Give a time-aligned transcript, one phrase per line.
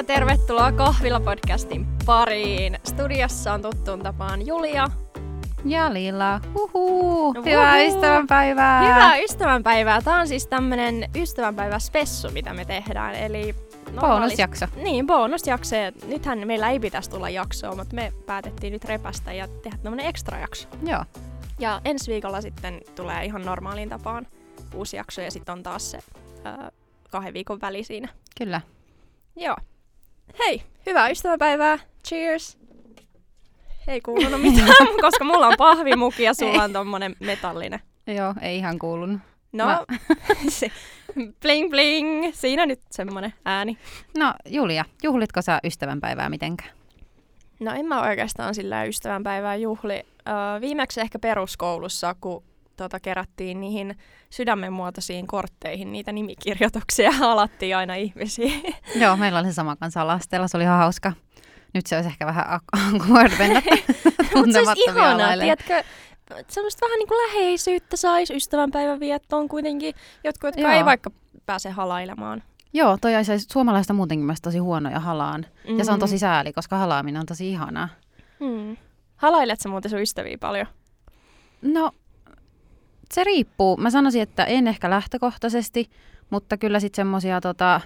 [0.00, 2.78] ja tervetuloa Kahvila-podcastin pariin.
[2.84, 4.88] Studiossa on tuttuun tapaan Julia.
[5.64, 6.40] Ja Lilla.
[6.54, 7.32] Uhu.
[7.32, 7.86] No, Hyvää uhu.
[7.88, 8.80] ystävänpäivää.
[8.80, 10.02] Hyvää ystävänpäivää.
[10.02, 13.14] Tämä on siis tämmönen ystävänpäiväspessu, mitä me tehdään.
[13.14, 13.54] Eli
[14.00, 14.66] Bonusjakso.
[14.76, 15.76] Niin, bonusjakso.
[15.76, 20.06] Ja Nythän meillä ei pitäisi tulla jaksoa, mutta me päätettiin nyt repästä ja tehdä tämmönen
[20.06, 20.68] ekstra jakso.
[20.86, 21.04] Joo.
[21.58, 24.26] Ja ensi viikolla sitten tulee ihan normaaliin tapaan
[24.74, 25.98] uusi jakso ja sitten on taas se
[26.46, 26.70] ö,
[27.10, 28.08] kahden viikon väli siinä.
[28.38, 28.60] Kyllä.
[29.36, 29.56] Joo.
[30.38, 31.78] Hei, hyvää ystäväpäivää.
[32.08, 32.58] Cheers.
[33.88, 34.68] Ei kuulunut mitään,
[35.02, 37.80] koska mulla on pahvimuki ja sulla on tommonen metallinen.
[38.06, 39.18] Joo, ei ihan kuulunut.
[39.52, 39.84] No, Mä-
[40.48, 40.70] se,
[41.42, 42.30] bling bling.
[42.34, 43.78] Siinä nyt semmonen ääni.
[44.18, 46.70] No, Julia, juhlitko sä ystävänpäivää mitenkään?
[47.60, 49.94] No en mä oikeastaan sillä ystävänpäivää juhli.
[50.28, 52.42] Öö, viimeksi ehkä peruskoulussa, kun
[52.84, 53.98] tota, kerättiin niihin
[54.30, 58.52] sydämen muotoisiin kortteihin niitä nimikirjoituksia ja alattiin aina ihmisiä.
[59.02, 61.12] Joo, meillä oli se sama kanssa alasteella, se oli ihan hauska.
[61.74, 63.62] Nyt se olisi ehkä vähän ak- awkward mennä
[64.34, 65.82] Mutta se olisi ihanaa, tiedätkö?
[66.48, 69.94] Semmoista vähän niin kuin läheisyyttä saisi ystävänpäivän viettoon kuitenkin.
[70.24, 70.70] Jotkut, jotka Joo.
[70.72, 71.10] ei vaikka
[71.46, 72.42] pääse halailemaan.
[72.72, 75.46] Joo, toi olisi suomalaista muutenkin mielestäni tosi huonoja halaan.
[75.68, 75.78] Mm.
[75.78, 76.00] Ja se on Mm.
[76.00, 77.88] tosi sääli, koska halaaminen on tosi ihanaa.
[78.40, 78.76] Mm.
[79.16, 80.66] Halailet sä muuten sun ystäviä paljon?
[81.62, 81.90] No,
[83.14, 83.76] se riippuu.
[83.76, 85.90] Mä sanoisin, että en ehkä lähtökohtaisesti,
[86.30, 87.80] mutta kyllä sitten semmosia, tota,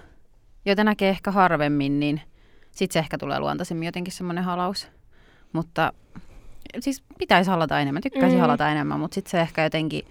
[0.64, 2.20] joita näkee ehkä harvemmin, niin
[2.70, 4.88] sitten se ehkä tulee luontaisemmin jotenkin semmoinen halaus.
[5.52, 5.92] Mutta
[6.80, 8.40] siis pitäisi halata enemmän, tykkäisin Mm.
[8.40, 10.02] halata enemmän, mutta sitten se ehkä jotenkin,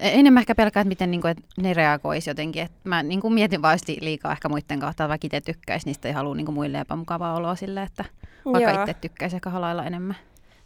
[0.00, 2.62] e- enemmän ehkä pelkää, että miten niinku, et ne reagoisi jotenkin.
[2.62, 6.34] Et mä niinku mietin vaan liikaa ehkä muiden kautta, vaikka itse tykkäisi, niistä ei halua
[6.34, 8.04] niinku muille epämukavaa oloa silleen, että
[8.44, 8.80] vaikka Joo.
[8.82, 10.16] itse tykkäisi ehkä halailla enemmän.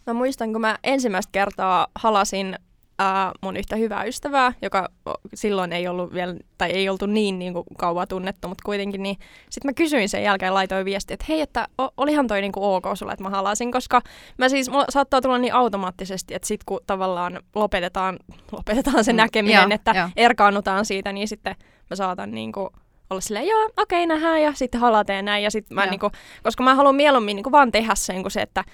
[0.07, 2.57] Mä muistan, kun mä ensimmäistä kertaa halasin
[2.99, 4.89] ää, mun yhtä hyvää ystävää, joka
[5.35, 9.17] silloin ei ollut vielä, tai ei oltu niin, niin kuin kauan tunnettu, mutta kuitenkin, niin
[9.51, 12.85] sitten mä kysyin sen jälkeen, laitoin viesti, että hei, että olihan toi niin kuin ok
[12.95, 14.01] sulle, että mä halasin, koska
[14.39, 18.19] mä siis, mulla saattaa tulla niin automaattisesti, että sit kun tavallaan lopetetaan,
[18.53, 20.09] lopetetaan se Mm, näkeminen, joo, että joo.
[20.17, 21.57] erkaannutaan siitä, niin sitten
[21.91, 22.69] mä saatan niin kuin
[23.11, 25.91] olla silleen, joo, okei, nähdään, ja sitten halateen näin, ja sitten mä Joo.
[25.91, 26.11] niinku,
[26.43, 28.65] koska mä haluan mieluummin niinku vaan tehdä sen, kuin se, että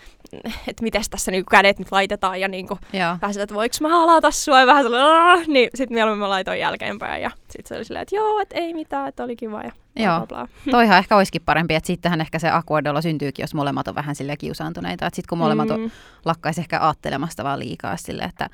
[0.68, 2.78] että miten tässä niinku kädet nyt laitetaan, ja niinku,
[3.32, 7.22] sillä, että voiko mä halata sua, ja vähän sellainen, niin sitten mieluummin mä laitoin jälkeenpäin,
[7.22, 10.16] ja sitten se oli silleen, että joo, että ei mitään, että oli kiva, ja Joo.
[10.16, 10.48] bla, bla.
[10.70, 12.50] Toihan ehkä olisikin parempi, että sittenhän ehkä se
[12.90, 15.06] olo syntyykin, jos molemmat on vähän sille kiusaantuneita.
[15.06, 15.90] Että sitten kun molemmat mm.
[16.24, 18.48] Lakkaisi ehkä aattelemasta vaan liikaa sille, että,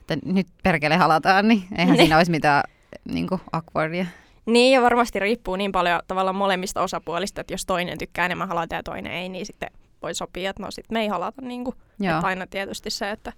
[0.00, 1.96] että nyt perkele halataan, niin eihän Ne.
[1.96, 2.62] siinä olisi mitään
[3.08, 4.06] niin kuin awkwardia.
[4.46, 8.74] Niin, ja varmasti riippuu niin paljon tavallaan molemmista osapuolista, että jos toinen tykkää enemmän halata
[8.74, 9.70] ja toinen ei, niin sitten
[10.02, 11.42] voi sopia, että no sitten me ei halata.
[11.42, 13.32] Niin kuin, että aina tietysti se, että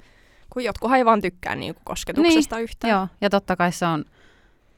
[0.50, 2.90] kun jotkuhan ei vaan tykkää niin kuin kosketuksesta niin, yhtään.
[2.90, 4.04] Joo, ja totta kai se on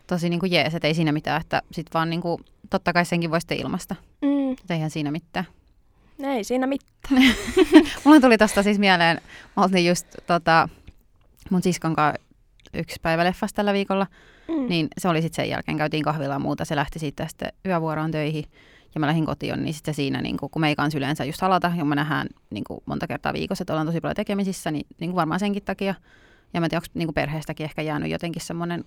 [0.07, 3.05] tosi niin kuin jees, että ei siinä mitään, että sit vaan niin kuin, totta kai
[3.05, 5.45] senkin voi sitten ilmasta, Mm, että eihän siinä mitään.
[6.25, 7.23] ei siinä mitään.
[8.05, 9.21] Mulla tuli tosta siis mieleen,
[9.57, 10.69] mä oltiin just tota,
[11.51, 12.23] mun siskon kanssa
[12.75, 14.07] yksi päivä leffassa tällä viikolla,
[14.49, 14.69] Mm.
[14.69, 18.11] Niin se oli sitten sen jälkeen, käytiin kahvilla ja muuta, se lähti siitä sitten yövuoroon
[18.11, 18.45] töihin
[18.95, 21.73] ja mä lähdin kotiin, niin sitten siinä, niin kun me ei kans yleensä just halata,
[21.77, 25.17] ja me nähdään niin monta kertaa viikossa, että ollaan tosi paljon tekemisissä, niin, niin kuin
[25.17, 25.95] varmaan senkin takia.
[26.55, 28.85] Ja mä en tiedä, onko niin perheestäkin ehkä jäänyt jotenkin semmoinen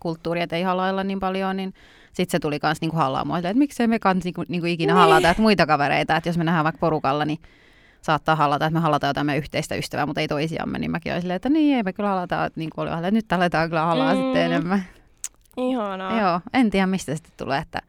[0.00, 1.74] kulttuuri, että ei halailla niin paljon, niin
[2.12, 4.92] sitten se tuli kans niin halaamaan, että miksei me kans niin kuin, niin kuin ikinä
[4.92, 5.00] Niin.
[5.00, 7.38] halata, että muita kavereita, että jos me nähdään vaikka porukalla, niin
[8.04, 11.22] saattaa halata, että me halataan jotain meidän yhteistä ystävää, mutta ei toisiamme, niin mäkin olin
[11.22, 13.82] silleen, että niin ei me kyllä halata, että niin kuin oli, että nyt aletaan kyllä
[13.84, 14.20] halaa Mm.
[14.20, 14.84] sitten enemmän.
[15.56, 16.20] Ihanaa.
[16.20, 17.82] Joo, en tiedä mistä sitten tulee, että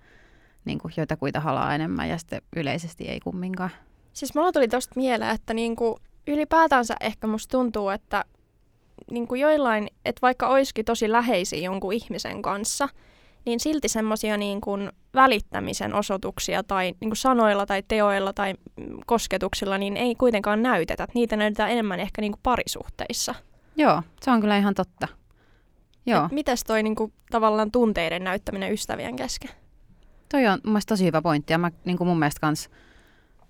[0.65, 3.69] niin kuin joitakuita halaa enemmän ja sitten yleisesti ei kumminkaan.
[4.13, 8.25] Siis mulla tuli tosta mieleen, että niinku ylipäätänsä ehkä musta tuntuu, että
[9.11, 12.89] niinku joillain, että vaikka olisikin tosi läheisiä jonkun ihmisen kanssa,
[13.45, 14.71] niin silti semmoisia niinku
[15.13, 18.53] välittämisen osoituksia tai niinku sanoilla tai teoilla tai
[19.05, 21.03] kosketuksilla, niin ei kuitenkaan näytetä.
[21.03, 23.35] Et Niitä näytetään enemmän ehkä niinku parisuhteissa.
[23.75, 25.07] Joo, se on kyllä ihan totta.
[26.05, 29.49] Joo, Et mites toi niinku tavallaan tunteiden näyttäminen ystävien kesken?
[30.31, 32.69] toi on mun mielestä tosi hyvä pointti ja mä niin kuin mun mielestä kans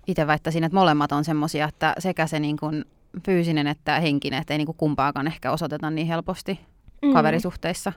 [0.08, 2.86] itse väittäisin, että molemmat on semmosia, että sekä se niin kuin
[3.26, 6.60] fyysinen että henkinen, että ei niin kuin kumpaakaan ehkä osoiteta niin helposti
[7.02, 7.14] Mm.
[7.14, 7.94] kaverisuhteissa.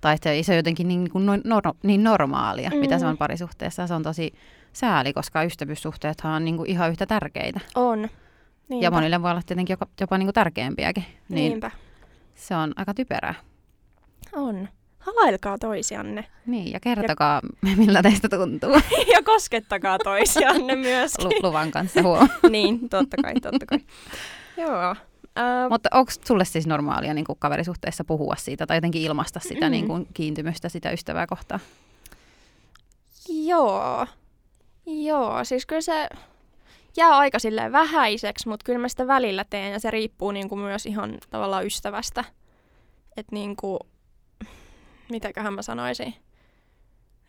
[0.00, 2.76] Tai että se on jotenkin niin, kuin noin nor- niin normaalia, mm.
[2.76, 3.10] mitä se Mm.
[3.10, 3.86] on parisuhteessa.
[3.86, 4.32] Se on tosi
[4.72, 7.60] sääli, koska ystävyyssuhteethan on niin kuin ihan yhtä tärkeitä.
[7.74, 8.08] On.
[8.68, 8.84] Niinpä.
[8.86, 11.04] Ja monille voi olla tietenkin jopa, jopa niin kuin tärkeämpiäkin.
[11.28, 11.70] Niin Niinpä.
[12.34, 13.34] se on aika typerää.
[14.32, 14.68] On.
[14.98, 16.24] Halailkaa toisianne.
[16.46, 17.40] Niin, ja kertokaa,
[17.76, 18.70] miltä teistä tuntuu
[19.14, 20.74] ja koskettakaa toisianne.
[21.24, 22.28] Lu- luvan kanssa huom.
[22.50, 23.78] niin, totta kai, totta kai.
[24.56, 24.96] Joo.
[25.38, 29.66] Äh, Mutta onko sulle siis normaalia niin kuin kaverisuhteessa puhua siitä tai jotenkin ilmaista sitä
[29.66, 29.70] Mm.
[29.70, 31.60] niin kuin kiintymystä sitä ystävää kohtaan?
[33.28, 34.06] joo.
[34.86, 36.08] Joo, siis kyllä se
[36.96, 40.86] jää aika silleen vähäiseksi, mutta kyllä mä sitä välillä teen ja se riippuu niinku myös
[40.86, 42.24] ihan tavallaan ystävästä.
[43.16, 43.78] Että niinku,
[45.10, 46.14] mitäköhän mä sanoisin.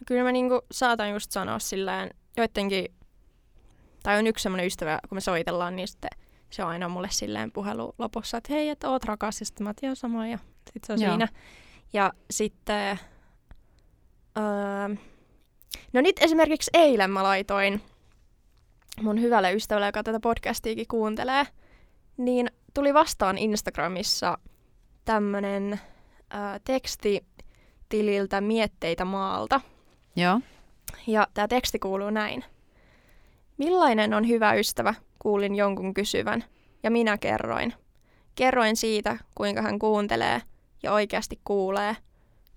[0.06, 2.86] Kyllä mä niinku saatan just sanoa silleen joidenkin,
[4.04, 6.10] tai on yksi semmoinen ystävä, kun me soitellaan, niin sitten
[6.50, 9.74] se on aina mulle silleen puhelu lopussa, että hei, että oot rakas, ja sitten mä
[9.84, 10.38] oon sama, ja
[10.74, 11.12] sitten se on Joo.
[11.12, 11.28] siinä.
[11.94, 13.00] Ja sitten,
[14.38, 14.96] öö,
[15.94, 17.82] no nyt esimerkiksi eilen mä laitoin
[19.02, 21.48] mun hyvälle ystävälle, joka tätä podcastiakin kuuntelee,
[22.18, 24.38] niin tuli vastaan Instagramissa
[25.06, 25.80] tämmönen
[26.30, 27.26] ää, teksti
[27.90, 29.62] tililtä mietteitä maalta.
[30.16, 30.42] Joo.
[31.08, 32.44] Ja tämä teksti kuuluu näin.
[33.60, 36.44] Millainen on hyvä ystävä, kuulin jonkun kysyvän,
[36.84, 37.74] ja minä kerroin.
[38.36, 40.42] Kerroin siitä, kuinka hän kuuntelee
[40.84, 41.96] ja oikeasti kuulee.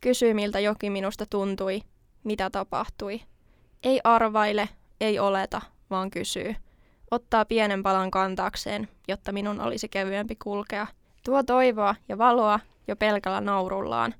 [0.00, 1.82] Kysyi, miltä joki minusta tuntui,
[2.24, 3.20] mitä tapahtui.
[3.82, 4.68] Ei arvaile,
[5.00, 6.54] ei oleta, vaan kysyy.
[7.10, 10.86] Ottaa pienen palan kantaakseen, jotta minun olisi kevyempi kulkea.
[11.24, 14.14] Tuo toivoa ja valoa jo pelkällä naurullaan.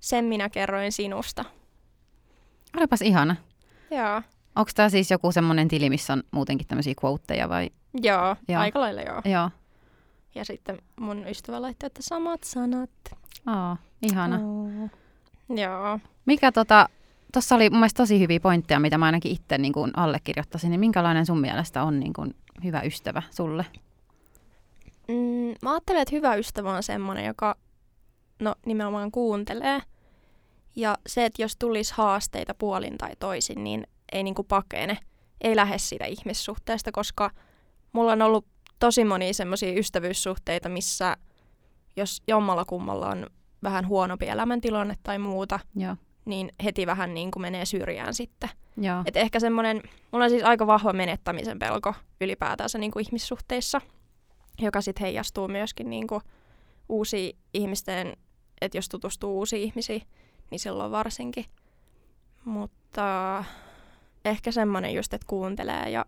[0.00, 1.44] Sen minä kerroin sinusta.
[2.76, 3.36] Olipas ihana.
[3.90, 4.22] Joo.
[4.56, 7.70] Onko tämä siis joku semmoinen tili, missä on muutenkin tämmöisiä quoteja vai?
[8.02, 8.60] Joo, Joo.
[8.60, 9.22] aika lailla joo.
[9.24, 9.50] Joo.
[10.34, 12.90] Ja sitten mun ystävä laittoi, että samat sanat.
[13.46, 14.36] Aa, ihana.
[14.36, 14.90] Oh.
[15.56, 15.98] Joo.
[16.26, 16.88] Mikä tota,
[17.32, 20.80] tuossa oli mun mielestä tosi hyviä pointteja, mitä mä ainakin itse niin kuin allekirjoittaisin, niin
[20.80, 23.66] minkälainen sun mielestä on niin kuin hyvä ystävä sulle?
[25.08, 27.56] Mm, mä ajattelen, että hyvä ystävä on semmoinen, joka
[28.40, 29.82] no, nimenomaan kuuntelee.
[30.76, 34.98] Ja se, että jos tulisi haasteita puolin tai toisin, niin ei niinku pakene,
[35.40, 37.30] ei lähde siitä ihmissuhteesta, koska
[37.92, 38.46] mulla on ollut
[38.78, 41.16] tosi monia semmoisia ystävyyssuhteita, missä
[41.96, 43.26] jos jommalla kummalla on
[43.62, 45.96] vähän huonompi elämäntilanne tai muuta, Joo.
[46.24, 48.48] niin heti vähän niin kuin menee syrjään sitten.
[48.76, 49.02] Joo.
[49.06, 49.82] Et ehkä semmoinen,
[50.12, 53.80] mulla on siis aika vahva menettämisen pelko ylipäätänsä niin kuin ihmissuhteissa,
[54.58, 56.20] joka sitten heijastuu myöskin niin kuin
[56.88, 58.16] uusiin ihmisten,
[58.60, 60.02] että jos tutustuu uusiin ihmisiin,
[60.50, 61.44] niin silloin varsinkin.
[62.44, 63.44] Mutta
[64.26, 66.04] ehkä semmoinen just, että kuuntelee ja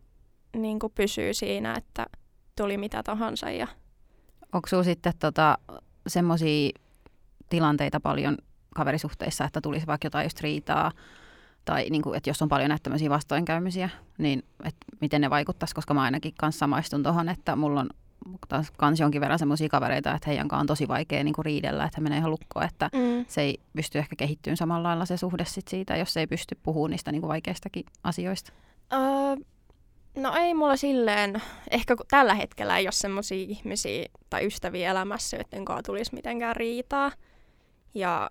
[0.56, 2.06] niin kuin pysyy siinä, että
[2.56, 3.50] tuli mitä tahansa.
[3.50, 3.66] Ja
[4.52, 5.58] Onko sulla sitten tota,
[6.06, 6.70] semmoisia
[7.50, 8.36] tilanteita paljon
[8.74, 10.92] kaverisuhteissa, että tulisi vaikka jotain just riitaa,
[11.64, 13.88] tai niin kuin, että jos on paljon näitä tämmöisiä vastoinkäymisiä,
[14.18, 17.90] niin että miten ne vaikuttaisi, koska mä ainakin kanssa samaistun tuohon, että mulla on
[18.48, 21.84] taas kans jonkin verran semmoisia kavereita, että heidän kanssaan on tosi vaikea niin kuin riidellä,
[21.84, 23.24] että he menee ihan lukkoon, että mm.
[23.28, 26.90] se ei pysty ehkä kehittymään samalla lailla se suhde sit siitä, jos ei pysty puhumaan
[26.90, 28.52] niistä niin kuin vaikeistakin asioista.
[28.92, 29.36] Öö,
[30.16, 35.64] no ei mulla silleen, ehkä tällä hetkellä ei ole semmoisia ihmisiä tai ystäviä elämässä, joiden
[35.64, 37.12] kanssa tulisi mitenkään riitaa.
[37.94, 38.30] Ja,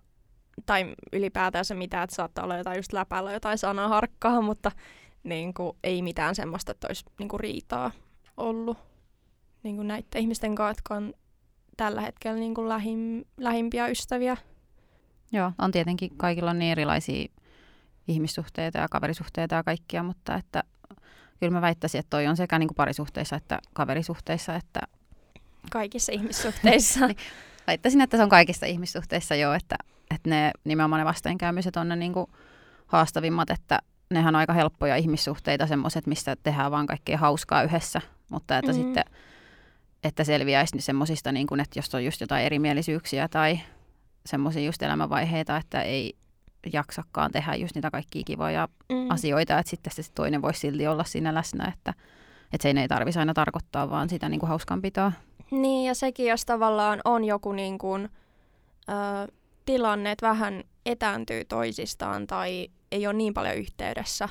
[0.66, 4.72] tai ylipäätänsä mitään, että saattaa olla jotain just läpällä jotain sanaharkkaa, mutta
[5.24, 7.92] niin kuin, ei mitään semmoista, että olisi niin kuin riitaa
[8.38, 8.78] ollut
[9.64, 11.14] niin kuin näiden ihmisten kanssa, jotka on
[11.78, 14.38] tällä hetkellä niin kuin lähim, lähimpiä ystäviä.
[15.32, 17.28] Joo, on tietenkin kaikilla on niin erilaisia
[18.08, 20.64] ihmissuhteita ja kaverisuhteita ja kaikkia, mutta että
[21.40, 24.80] kyllä mä väittäisin, että toi on sekä niin kuin parisuhteissa että kaverisuhteissa, että
[25.72, 27.00] Kaikissa ihmissuhteissa.
[27.08, 27.18] Niin.
[27.68, 29.76] väittäisin, että se on kaikissa ihmissuhteissa jo, että,
[30.16, 32.28] että ne nimenomaan ne vastoinkäymiset on ne niin kuin
[32.88, 38.58] haastavimmat, että nehän on aika helppoja ihmissuhteita, semmoiset, mistä tehdään vaan kaikkea hauskaa yhdessä, mutta
[38.58, 38.82] että Mhm.
[38.82, 39.04] sitten,
[40.08, 43.60] että selviäisi semmoisista, niin kuin, että jos on just jotain erimielisyyksiä tai
[44.26, 46.14] semmoisia just elämänvaiheita, että ei
[46.74, 49.12] jaksakaan tehdä just niitä kaikkia kivoja Mm.
[49.12, 51.94] asioita, että sitten se toinen voisi silti olla siinä läsnä, että,
[52.54, 55.12] että se ei tarvitsisi aina tarkoittaa vaan sitä niin kuin hauskanpitoa.
[55.52, 58.10] Niin, ja sekin, jos tavallaan on joku niin kuin,
[58.90, 59.32] ö,
[59.66, 64.30] tilanne, että vähän etääntyy toisistaan tai ei ole niin paljon yhteydessä,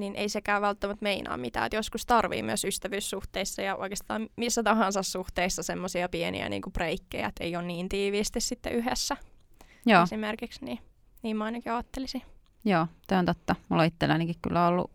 [0.00, 1.66] niin ei sekään välttämättä meinaa mitään.
[1.66, 7.28] Et joskus tarvii myös ystävyyssuhteissa ja oikeastaan missä tahansa suhteissa semmoisia pieniä niin kuin breikkejä,
[7.28, 9.16] että ei ole niin tiiviisti sitten yhdessä
[9.86, 10.64] Joo, esimerkiksi.
[10.64, 10.78] Niin,
[11.22, 12.22] niin mä ainakin ajattelisin.
[12.64, 13.56] joo, tämä on totta.
[13.68, 14.90] Mulla itsellänikin kyllä ollut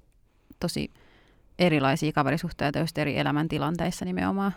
[0.60, 0.92] tosi
[1.60, 4.52] erilaisia kaverisuhteita just eri elämäntilanteissa nimenomaan.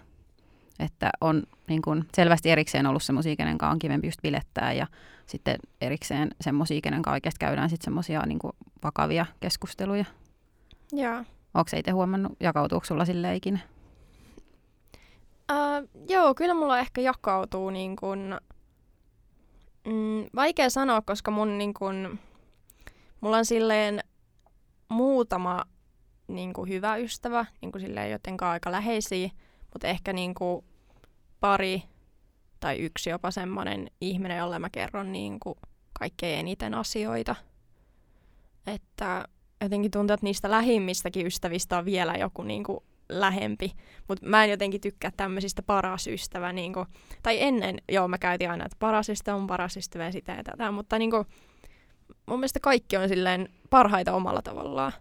[0.79, 4.87] Että on niin kun, selvästi erikseen ollut semmoisia, kenen kanssa on kivempi just bilettää ja
[5.27, 8.39] sitten erikseen semmoisia, kenen kanssa oikeasti käydään sitten semmoisia niin
[8.83, 10.05] vakavia keskusteluja.
[10.93, 11.25] Joo.
[11.55, 13.59] Onko itse huomannut, jakautuuko sulla sille ikinä?
[15.53, 18.35] Uh, joo, kyllä mulla ehkä jakautuu niin kuin,
[19.87, 22.21] mm, vaikea sanoa, koska mun niin kuin,
[23.21, 24.01] mulla on silleen
[24.89, 25.65] muutama
[26.29, 29.31] niin kuin hyvä ystävä, niin kuin silleen jotenka aika läheisiä,
[29.73, 30.65] mutta ehkä niin kuin
[31.41, 31.83] pari
[32.61, 35.59] tai yksi jopa semmoinen ihminen, jolle mä kerron niin kuin
[35.99, 37.35] kaikkein eniten asioita.
[38.67, 39.25] Että
[39.61, 43.73] jotenkin tuntuu, että niistä lähimmistäkin ystävistä on vielä joku niinku lähempi.
[44.09, 46.53] Mutta mä en jotenkin tykkää tämmöisistä paras ystävä.
[46.53, 46.87] Niinku,
[47.23, 50.45] tai ennen, joo, mä käytin aina, että paras ystävä on paras ystävä ja sitä ja
[50.45, 50.71] tätä.
[50.71, 51.27] Mutta niinku,
[52.27, 54.93] mun mielestä kaikki on silleen parhaita omalla tavallaan.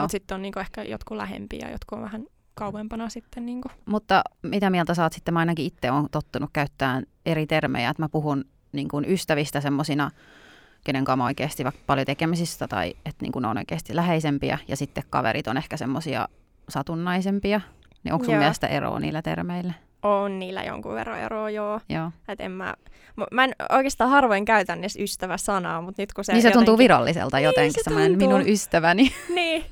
[0.00, 3.46] Mutta sitten on niinku ehkä jotkut lähempiä ja jotkut on vähän kauempana sitten.
[3.46, 3.68] Niinku.
[3.86, 5.34] Mutta mitä mieltä saat sitten?
[5.34, 10.10] Mä ainakin itse on tottunut käyttämään eri termejä, että mä puhun niin kuin ystävistä semmoisina,
[10.84, 15.04] kenen kanssa oikeasti vaikka paljon tekemisistä tai että niin kuin on oikeasti läheisempiä ja sitten
[15.10, 16.28] kaverit on ehkä semmoisia
[16.68, 17.60] satunnaisempia.
[18.04, 18.40] Niin onko sun joo.
[18.40, 19.72] mielestä eroa niillä termeillä?
[20.02, 21.80] On niillä jonkun verran eroa, joo.
[21.88, 22.10] joo.
[22.28, 22.74] Et en mä,
[23.30, 26.66] mä en oikeastaan harvoin käytän edes ystävä-sanaa, mutta nyt kun se Niin se jotenkin...
[26.66, 28.16] tuntuu viralliselta niin, jotenkin, se tuntuu.
[28.16, 29.14] minun ystäväni.
[29.34, 29.64] Niin,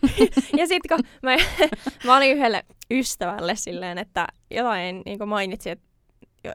[0.56, 1.36] ja sitten kun mä,
[2.06, 5.91] mä olin yhdelle ystävälle silleen, että jotain niin mainitsi, että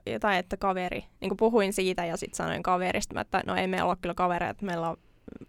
[0.06, 3.89] jotain, että kaveri, niin kuin puhuin siitä ja sitten sanoin kaverista, että no ei meillä
[3.89, 4.98] ole kyllä kavereita, että meillä on,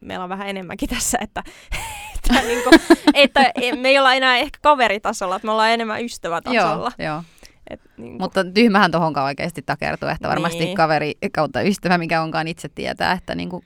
[0.00, 1.42] meillä on vähän enemmänkin tässä, että,
[2.16, 2.74] että, niin kuin,
[3.14, 6.92] että me ei olla enää ehkä kaveritasolla, että me ollaan enemmän ystävätasolla.
[6.98, 7.22] Joo, joo.
[7.70, 8.22] Et, niin kuin.
[8.22, 10.76] Mutta tyhmähän tuohonkaan oikeasti takertuu, että varmasti Niin.
[10.76, 13.64] kaveri kautta ystävä, mikä onkaan itse tietää, että niin kuin,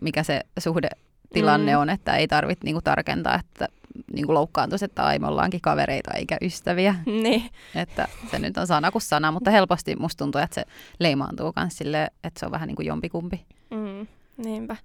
[0.00, 1.78] mikä se suhdetilanne Mm.
[1.80, 3.68] on, että ei tarvitse niin kuin tarkentaa, että
[4.12, 6.94] niin kuin loukkaantuisi, että ai me ollaankin kavereita eikä ystäviä.
[7.06, 10.64] Niin, Että se nyt on sana kuin sana, mutta helposti musta tuntuu, että se
[11.00, 13.44] leimaantuu myös silleen, että se on vähän niin kuin jompikumpi.
[13.70, 14.76] mm, niinpä.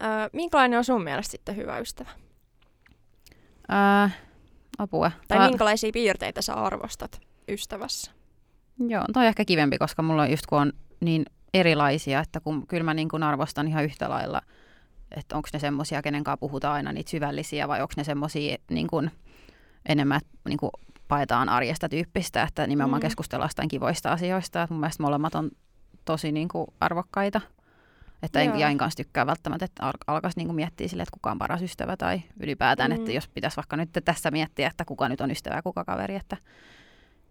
[0.00, 2.10] Ö, minkälainen on sun mielestä sitten hyvä ystävä?
[3.68, 4.10] Ää,
[4.78, 5.10] apua.
[5.28, 8.10] Tai Tää- minkälaisia piirteitä sä arvostat ystävässä?
[8.88, 11.24] Joo, toi on ehkä kivempi, koska mulla on just kun on niin
[11.54, 14.40] erilaisia, että kun, kyllä mä niin kuin arvostan ihan yhtä lailla,
[15.16, 18.86] että onko ne semmoisia, kenen kanssa puhutaan aina niitä syvällisiä vai onko ne semmoisia niin
[18.86, 19.10] kuin
[19.88, 20.70] enemmän niin kuin
[21.08, 23.02] paetaan arjesta tyyppistä, että nimenomaan Mm.
[23.02, 24.62] keskustellaan jostain kivoista asioista.
[24.62, 25.50] Että mun mielestä molemmat on
[26.04, 27.40] tosi niin kuin arvokkaita.
[28.22, 28.58] Että en Joo.
[28.58, 31.96] Jain kanssa tykkää välttämättä, että al- alkaisi niin miettiä sille, että kuka on paras ystävä
[31.96, 32.96] tai ylipäätään, Mm.
[32.96, 36.14] että jos pitäisi vaikka nyt tässä miettiä, että kuka nyt on ystävä ja kuka kaveri,
[36.16, 36.36] että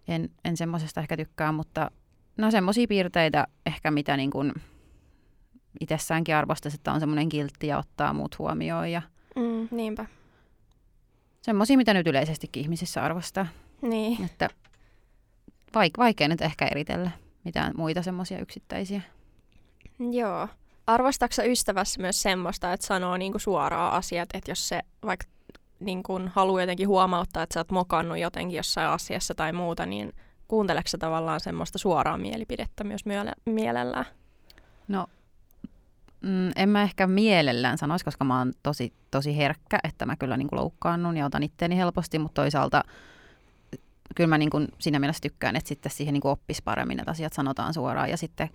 [0.08, 1.92] en, en semmoisesta ehkä tykkää, mutta
[2.38, 4.54] no semmoisia piirteitä ehkä mitä niin kuin
[5.80, 9.02] itsessäänkin arvostaisi, että on semmoinen kiltti ja ottaa muut huomioon ja
[9.36, 10.06] Mm, niinpä.
[11.42, 13.48] semmoisia, mitä nyt yleisestikin ihmisissä arvostaa.
[13.82, 14.26] Niin.
[14.26, 14.50] Että
[15.76, 17.12] vaik- vaikea nyt ehkä eritellä
[17.44, 19.02] mitään muita semmoisia yksittäisiä.
[20.12, 20.48] Joo.
[20.88, 25.26] Arvostatko sä ystävässä myös semmoista, että sanoo niinku suoraan asiat, että jos se vaikka
[25.80, 30.14] niinku haluaa jotenkin huomauttaa, että sä oot mokannut jotenkin jossain asiassa tai muuta, niin
[30.48, 34.06] kuunteleeko tavallaan semmoista suoraa mielipidettä myös miele- mielellään?
[34.88, 35.08] No,
[36.24, 40.38] mm, en mä ehkä mielellään sanoisi, koska mä oon tosi, tosi herkkä, että mä kyllä
[40.38, 42.84] niin kuin loukkaannun ja otan itteeni helposti, mutta toisaalta
[44.16, 47.12] kyllä mä niin kuin siinä mielessä tykkään, että sitten siihen niin kuin oppisi paremmin, että
[47.12, 48.50] asiat sanotaan suoraan ja sitten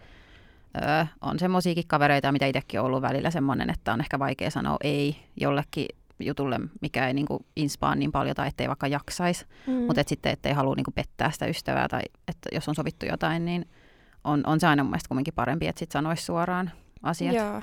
[0.82, 4.76] öö, on semmoisiakin kavereita, mitä itsekin on ollut välillä semmoinen, että on ehkä vaikea sanoa
[4.80, 5.86] ei jollekin
[6.20, 9.46] jutulle, mikä ei niin kuin inspaa niin paljon tai ettei vaikka jaksaisi.
[9.66, 9.72] Mm.
[9.72, 13.44] Mutta et sitten, ettei halua niinku pettää sitä ystävää tai että jos on sovittu jotain,
[13.44, 13.68] niin
[14.24, 16.70] on, on se aina mun mielestä kumminkin parempi, että sitten sanoisi suoraan
[17.02, 17.34] asiat.
[17.34, 17.54] Joo.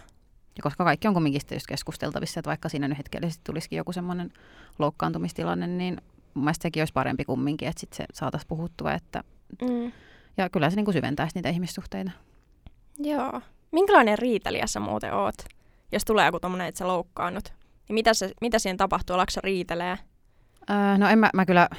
[0.57, 4.33] Ja koska kaikki on kumminkin just keskusteltavissa, että vaikka siinä nyt hetkellisesti tulisikin joku semmoinen
[4.79, 6.01] loukkaantumistilanne, niin
[6.33, 8.93] mun mielestä sekin olisi parempi kumminkin, että sitten se saataisiin puhuttua.
[8.93, 9.23] Että,
[9.61, 9.91] Mm.
[10.37, 12.11] ja kyllä se niinku syventäisi niitä ihmissuhteita.
[12.99, 13.41] Joo.
[13.71, 15.35] Minkälainen riitelijä sä muuten oot,
[15.91, 17.53] jos tulee joku tommonen, että sä loukkaannut?
[17.87, 19.15] Niin mitä, se, mitä siihen tapahtuu?
[19.29, 19.97] Sä riitelee?
[20.69, 21.69] Öö, no en mä, mä kyllä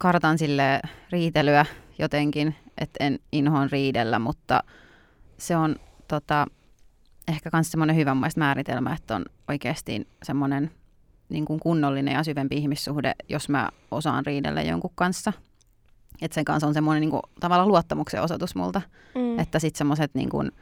[0.00, 0.80] kartan sille
[1.10, 1.66] riitelyä
[1.98, 4.64] jotenkin, että en inhoon riidellä, mutta
[5.38, 5.76] se on
[6.08, 6.46] tota,
[7.30, 10.70] ehkä myös semmoinen hyvä mun mielestä määritelmä, että on oikeasti semmoinen
[11.28, 15.32] niin kuin kunnollinen ja syvempi ihmissuhde, jos mä osaan riidellä jonkun kanssa.
[16.22, 18.82] Että sen kanssa on semmoinen niin kuin, tavallaan luottamuksen osoitus multa,
[19.14, 19.38] Mm.
[19.38, 20.52] että sitten semmoiset niin kuin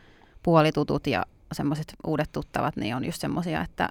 [0.43, 3.89] puolitutut ja semmoiset uudet tuttavat, niin on just semmoisia, että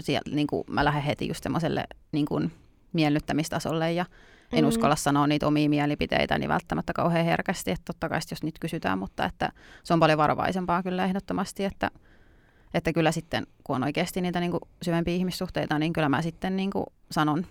[0.00, 2.52] siellä, niin kuin, mä lähden heti just semmoiselle niin kuin
[2.92, 4.06] miellyttämistasolle ja
[4.52, 4.68] en Mm.
[4.68, 8.98] uskalla sanoa niitä omia mielipiteitä niin välttämättä kauhean herkästi, että totta kai jos nyt kysytään,
[8.98, 9.52] mutta että
[9.82, 11.90] se on paljon varovaisempaa kyllä ehdottomasti, että,
[12.74, 16.56] että kyllä sitten kun on oikeasti niitä niin kuin syvempiä ihmissuhteita, niin kyllä mä sitten
[16.56, 17.46] niin kuin sanon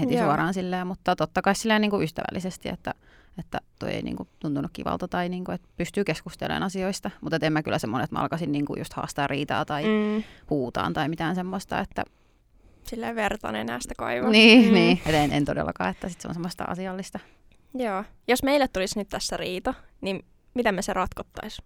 [0.00, 0.24] heti Joo.
[0.24, 2.94] suoraan silleen, mutta totta kai silleen niin kuin ystävällisesti, että,
[3.38, 7.38] että toi ei niin kuin tuntunut kivalta tai niin kuin, että pystyy keskustelemaan asioista, mutta
[7.42, 10.22] en mä kyllä semmoinen, että mä alkaisin niin kuin just haastaa riitaa tai mm.
[10.50, 12.04] Huutaan tai mitään semmoista, että
[12.84, 14.30] Silleen verta nenästä kaivaa.
[14.30, 14.74] niin, Mm.
[14.74, 17.18] niin, et en, en todellakaan, että sit se on semmoista asiallista.
[17.74, 18.04] Joo.
[18.28, 21.62] Jos meille tulisi nyt tässä riita, niin miten me se ratkottaisi?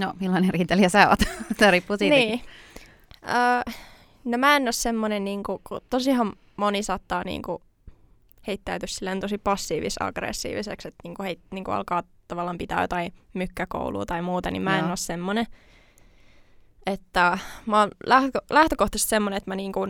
[0.00, 1.18] No, millainen riitelijä sä oot?
[1.58, 2.16] Tämä riippuu siitä.
[2.16, 2.40] Niin.
[3.28, 3.72] Öö,
[4.24, 7.62] no mä en ole semmonen, niinku, kun tosiaan moni saattaa niinku,
[8.46, 14.50] heittäytyä silleen tosi passiivis-aggressiiviseksi, että niinku, heit, niinku alkaa tavallaan pitää jotain mykkäkoulua tai muuta,
[14.50, 14.88] niin mä en Joo.
[14.88, 15.46] ole semmonen.
[16.86, 19.80] Että mä oon lähtö, lähtökohtaisesti semmonen, että mä niinku,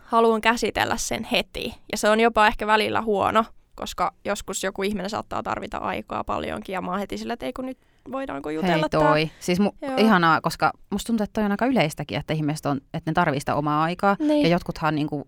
[0.00, 1.74] haluan käsitellä sen heti.
[1.92, 3.44] Ja se on jopa ehkä välillä huono,
[3.74, 7.52] koska joskus joku ihminen saattaa tarvita aikaa paljonkin ja mä oon heti sillä, että ei
[7.52, 7.78] kun nyt
[8.12, 9.26] voidaanko jutella Hei toi.
[9.26, 9.36] Tää?
[9.40, 13.10] Siis mu- ihanaa, koska musta tuntuu, että toi on aika yleistäkin, että ihmiset on, että
[13.10, 14.16] ne tarvii sitä omaa aikaa.
[14.18, 14.42] Niin.
[14.42, 15.26] Ja jotkuthan niinku,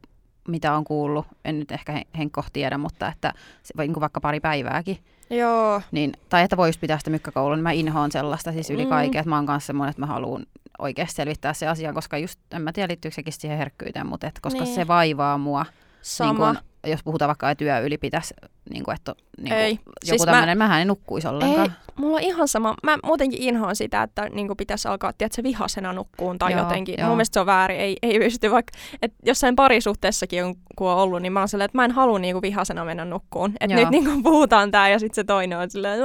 [0.48, 3.32] mitä on kuullut, en nyt ehkä Henkko tiedä, mutta että
[3.78, 4.98] niinku vaikka pari päivääkin.
[5.30, 5.82] Joo.
[5.92, 8.88] Niin, tai että voisi pitää sitä mykkäkoulua, niin mä inhoan sellaista siis yli mm.
[8.88, 10.46] kaiken, että mä oon kanssa semmoinen, että mä haluan
[10.78, 14.38] oikeasti selvittää se asia, koska just, en mä tiedä liittyykö sekin siihen herkkyyteen, mutta et,
[14.42, 14.74] koska niin.
[14.74, 15.66] se vaivaa mua.
[16.02, 16.52] Sama.
[16.52, 18.34] Niin kun, jos puhutaan vaikka, että työ yli pitäisi,
[18.70, 19.70] niin kuin, että niin kuin, ei.
[19.72, 21.70] joku siis tämmöinen, mä, mähän en nukkuisi ollenkaan.
[21.70, 22.74] Ei, mulla on ihan sama.
[22.82, 26.94] Mä muutenkin inhoan sitä, että niin kuin pitäisi alkaa, tiedätkö, vihasena nukkuun tai joo, jotenkin.
[26.98, 27.08] Joo.
[27.08, 27.80] Mun mielestä se on väärin.
[27.80, 31.64] Ei, ei pysty vaikka, että jossain parisuhteessakin on, kun on ollut, niin mä oon silleen,
[31.64, 33.52] että mä en halua niin kuin vihasena mennä nukkuun.
[33.60, 36.00] Että nyt niin kuin puhutaan tää ja sitten se toinen on silleen,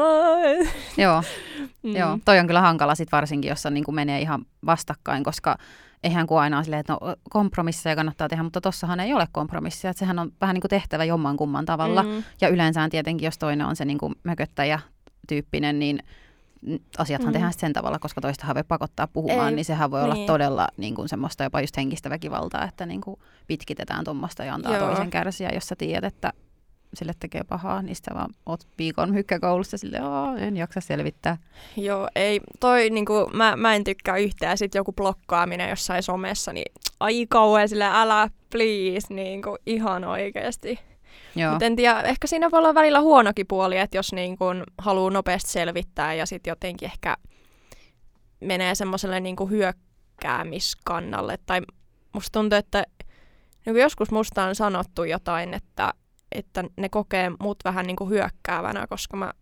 [0.98, 1.24] Joo,
[1.84, 1.96] mm.
[1.96, 2.20] joo.
[2.26, 5.58] Toi on kyllä hankala sit varsinkin, jos niin kuin menee ihan vastakkain, koska
[6.04, 7.00] eihän kuin aina silleen, että no
[7.30, 11.04] kompromisseja kannattaa tehdä, mutta tossahan ei ole kompromisseja, että sehän on vähän niin kuin tehtävä
[11.04, 12.04] jomman kumman tavalla.
[12.04, 12.24] Mm.
[12.42, 14.80] Ja yleensä tietenkin, jos toinen on se niin kuin mököttäjä
[15.28, 16.00] tyyppinen, niin
[16.98, 17.34] asiathan mm.
[17.34, 20.12] tehdään sen tavalla, koska toistahan voi pakottaa puhumaan, ei, niin sehän voi niin.
[20.12, 24.54] olla todella niin kuin semmoista jopa just henkistä väkivaltaa, että niin kuin pitkitetään tuommoista ja
[24.54, 24.88] antaa Joo.
[24.88, 26.34] toisen kärsiä, jos sä tiedät, että
[26.94, 30.00] sille tekee pahaa, niin sitä vaan oot viikon hykkäkoulussa sille,
[30.38, 31.38] en jaksa selvittää.
[31.78, 36.72] Joo, ei, toi niinku, mä, mä en tykkää yhtään, sit joku blokkaaminen jossain somessa, niin
[37.00, 40.80] ai kauhean sille älä please, niinku ihan oikeasti.
[41.52, 44.46] Mutta en tiedä, ehkä siinä voi olla välillä huonokin puoli, että jos niinku
[44.78, 47.18] haluaa nopeasti selvittää ja sitten jotenkin ehkä
[48.40, 51.38] menee semmoiselle niinku hyökkäämiskannalle.
[51.46, 51.62] Tai
[52.14, 52.84] musta tuntuu, että
[53.66, 55.94] niin joskus musta on sanottu jotain, että
[56.32, 59.34] että ne kokee mut vähän niin kuin hyökkäävänä, koska mä,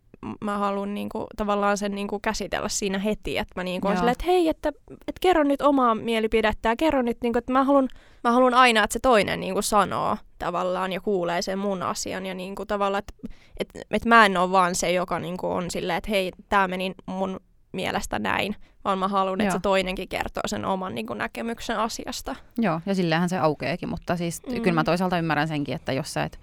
[0.44, 3.96] mä haluan niin kuin, tavallaan sen niin kuin käsitellä siinä heti, että mä niin kuin
[3.96, 7.52] silleen, että hei, että, että kerro nyt omaa mielipidettä ja kerro nyt, niin kuin, että
[7.52, 7.88] mä haluan,
[8.24, 12.26] mä haluan aina, että se toinen niin kuin sanoo tavallaan ja kuulee sen mun asian
[12.26, 15.52] ja niin kuin, tavallaan, että, että, että mä en ole vaan se, joka niin kuin
[15.52, 17.40] on silleen, että hei, tämä meni mun
[17.72, 22.36] mielestä näin, vaan mä haluan, että se toinenkin kertoo sen oman niin kuin, näkemyksen asiasta.
[22.58, 24.54] Joo, ja sillähän se aukeekin, mutta siis mm.
[24.54, 26.40] kyllä mä toisaalta ymmärrän senkin, että jos sä et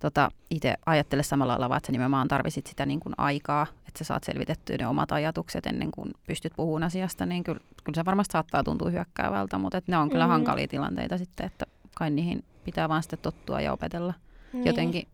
[0.00, 4.04] tota, itse ajattele samalla lailla, että sä nimenomaan tarvisit sitä niin kuin aikaa, että sä
[4.04, 8.32] saat selvitettyä ne omat ajatukset ennen kuin pystyt puhumaan asiasta, niin kyllä, kyllä se varmasti
[8.32, 10.30] saattaa tuntua hyökkäävältä, mutta että ne on kyllä mm.
[10.30, 14.14] hankalia tilanteita sitten, että kai niihin pitää vaan sitten tottua ja opetella
[14.52, 14.66] niin.
[14.66, 15.08] jotenkin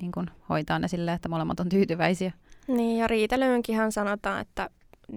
[0.00, 2.32] niin kuin hoitaa ne silleen, että molemmat on tyytyväisiä.
[2.68, 4.70] Niin, ja riitelyynkinhän sanotaan, että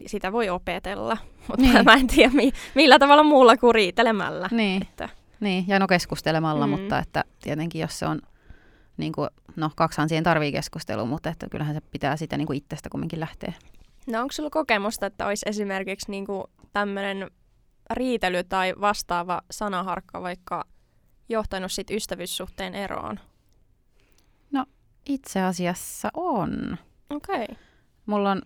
[0.06, 1.86] sitä voi opetella, mutta niin.
[1.86, 4.50] mä en tiedä mi- millä tavalla muulla kuin riitelemällä.
[4.52, 5.10] Niin, että.
[5.40, 5.66] niin.
[5.68, 6.72] ja no keskustelemalla, mm.
[6.72, 8.22] mutta että tietenkin jos se on
[8.98, 12.58] niin kuin, no kaksihan siihen tarvii keskustelua, mutta että kyllähän se pitää sitä niin kuin
[12.58, 13.54] itsestä kumminkin lähteä.
[14.08, 17.32] No onko sulla kokemusta, että olisi esimerkiksi niin kuin tämmöinen
[17.92, 20.66] riitely tai vastaava sanaharkka vaikka
[21.30, 23.20] johtanut sit ystävyyssuhteen eroon?
[24.52, 24.66] No
[25.06, 26.78] itse asiassa on.
[27.10, 27.44] Okei.
[27.44, 27.56] Okay.
[28.06, 28.42] Mulla on,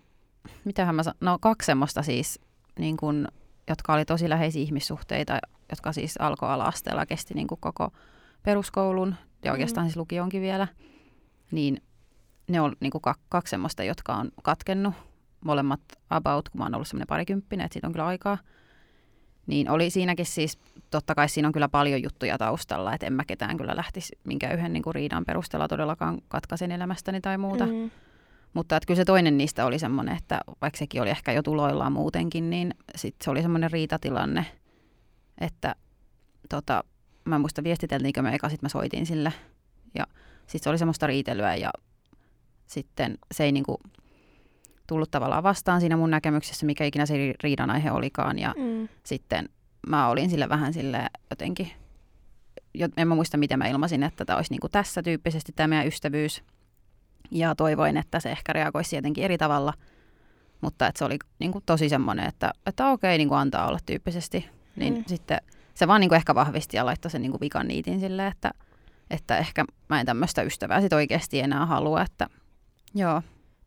[0.64, 2.40] mitähän mä sanon, no kaksi semmoista siis,
[2.80, 3.28] niin kun,
[3.70, 7.92] jotka oli tosi läheisiä ihmissuhteita, jotka siis alkoi ala-asteella, kesti niin kuin koko
[8.48, 9.90] peruskoulun ja oikeastaan mm.
[9.90, 10.68] siis lukionkin vielä,
[11.52, 11.82] niin
[12.50, 14.94] ne on niin kuin kaksi semmoista, jotka on katkennut.
[15.46, 18.38] Molemmat about, kun mä oon ollut semmoinen parikymppinen, että siitä on kyllä aikaa.
[19.48, 23.26] Niin oli siinäkin siis, totta kai siinä on kyllä paljon juttuja taustalla, että en mä
[23.26, 27.66] ketään kyllä lähtisi minkä yhden niin kuin riidan perusteella todellakaan katkaisen elämästäni tai muuta.
[27.66, 27.92] Mm.
[28.54, 31.94] Mutta että kyllä se toinen niistä oli semmoinen, että vaikka sekin oli ehkä jo tuloillaan
[31.94, 34.46] muutenkin, niin sitten se oli semmoinen riitatilanne,
[35.42, 35.76] että
[36.50, 36.84] tota,
[37.28, 39.34] mä en muista viestiteltiinkö me eka, sitten mä soitin sille.
[39.96, 40.08] Ja
[40.40, 41.72] sitten se oli semmoista riitelyä ja
[42.68, 43.80] sitten se ei niinku
[44.88, 48.40] tullut tavallaan vastaan siinä mun näkemyksessä, mikä ikinä se riidan aihe olikaan.
[48.40, 48.88] Ja mm.
[49.04, 49.50] sitten
[49.88, 51.72] mä olin sille vähän sille jotenkin,
[52.98, 56.44] en mä muista miten mä ilmasin, että tämä olisi niinku tässä tyyppisesti tämä meidän ystävyys.
[57.32, 59.74] Ja toivoin, että se ehkä reagoisi jotenkin eri tavalla.
[60.62, 64.50] Mutta että se oli niinku tosi semmoinen, että, että okei, niinku antaa olla tyyppisesti.
[64.76, 65.04] Niin mm.
[65.08, 65.40] sitten
[65.78, 68.52] se vaan niin kuin ehkä vahvisti ja laittoi sen niin kuin vikan niitin silleen, että,
[69.10, 72.28] että ehkä mä en tämmöistä ystävää sit oikeasti enää halua, että
[72.96, 73.22] joo.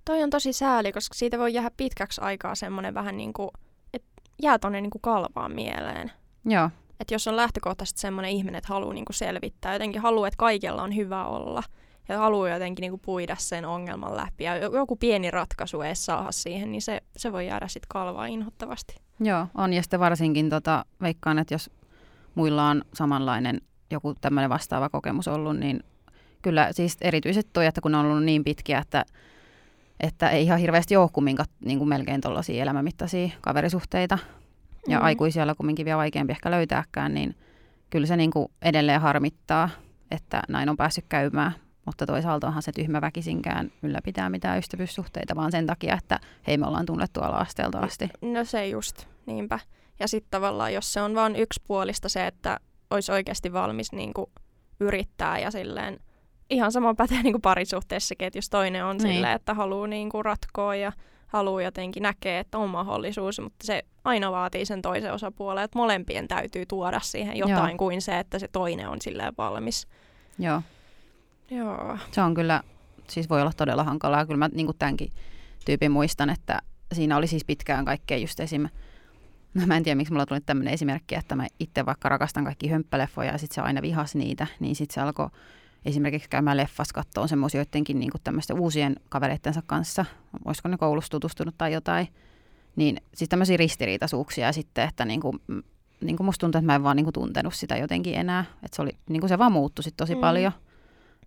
[0.05, 3.51] Toi on tosi sääli, koska siitä voi jäädä pitkäksi aikaa semmoinen vähän niin kuin,
[3.95, 4.09] että
[4.43, 6.13] jää tonne niin kuin kalvaan mieleen.
[6.45, 6.71] Joo.
[7.01, 10.83] Että jos on lähtökohtaisesti semmoinen ihminen, että haluaa niin kuin selvittää, jotenkin haluaa, että kaikella
[10.83, 11.63] on hyvä olla
[12.09, 16.33] ja haluaa jotenkin niin kuin puida sen ongelman läpi ja joku pieni ratkaisu ei saada
[16.33, 18.95] siihen, niin se, se voi jäädä sitten kalvaa inhottavasti.
[19.21, 21.71] Joo, on ja sitten varsinkin tota, veikkaan, että jos
[22.35, 25.81] muilla on samanlainen joku tämmöinen vastaava kokemus ollut, niin
[26.43, 29.05] kyllä siis erityisesti toi, että kun on ollut niin pitkiä, että,
[30.01, 34.19] että ei ihan hirveästi ole kumminkaan niin kuin melkein tuollaisia elämänmittaisia kaverisuhteita,
[34.89, 35.05] ja mm.
[35.05, 37.37] aikuisia on kumminkin vielä vaikeampi ehkä löytääkään, niin
[37.91, 39.69] kyllä se niin kuin edelleen harmittaa,
[40.11, 41.53] että näin on päässyt käymään.
[41.87, 46.67] Mutta toisaalta onhan se tyhmä väkisinkään ylläpitää mitään ystävyyssuhteita, vaan sen takia, että hei me
[46.67, 48.11] ollaan tunnettu ala-asteelta asti.
[48.23, 49.59] No se just, niinpä.
[50.01, 52.61] Ja sitten tavallaan, jos se on vain yksipuolista se, että
[52.91, 54.31] olisi oikeasti valmis niin kuin
[54.81, 56.01] yrittää ja silleen,
[56.51, 59.15] ihan sama pätee niin kuin parisuhteessakin, että jos toinen on niin.
[59.15, 60.93] silleen, että haluaa niin kuin ratkoa ja
[61.27, 66.29] haluaa jotenkin näkee, että on mahdollisuus, mutta se aina vaatii sen toisen osapuolen, että molempien
[66.29, 67.79] täytyy tuoda siihen jotain Joo.
[67.79, 69.87] kuin se, että se toinen on silleen valmis.
[70.39, 70.63] Joo.
[71.51, 71.99] Joo.
[72.11, 72.63] Se on kyllä,
[73.09, 74.27] siis voi olla todella hankalaa.
[74.27, 75.13] Kyllä mä niin tämänkin
[75.65, 76.59] tyypin muistan, että
[76.93, 78.69] siinä oli siis pitkään kaikkea just esim.
[79.55, 82.69] No mä en tiedä, miksi mulla tuli tämmöinen esimerkki, että mä itse vaikka rakastan kaikki
[82.69, 85.29] hömppäleffoja ja sitten se aina vihas niitä, niin sitten se alkoi
[85.85, 90.05] esimerkiksi käymään leffas kattoon semmoisia joidenkin niin tämmöisten uusien kavereittensa kanssa,
[90.45, 92.09] olisiko ne koulussa tutustunut tai jotain,
[92.77, 95.39] niin siis tämmöisiä ristiriitaisuuksia ja sitten, että niin kuin,
[96.01, 98.77] niin kuin musta tuntuu, että mä en vaan niin kuin tuntenut sitä jotenkin enää, että
[98.77, 100.21] se, oli, niin kuin se vaan muuttui sitten tosi mm.
[100.21, 100.53] paljon.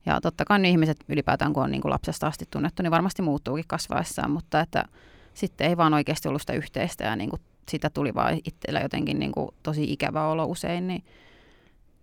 [0.06, 3.22] Ja totta kai ne ihmiset ylipäätään, kun on niin kuin lapsesta asti tunnettu, niin varmasti
[3.22, 4.86] muuttuukin kasvaessaan, mutta että
[5.34, 9.20] sitten ei vaan oikeasti ollut sitä yhteistä ja niin kuin sitä tuli vaan itsellä jotenkin
[9.20, 11.04] niin kuin tosi ikävä olo usein, niin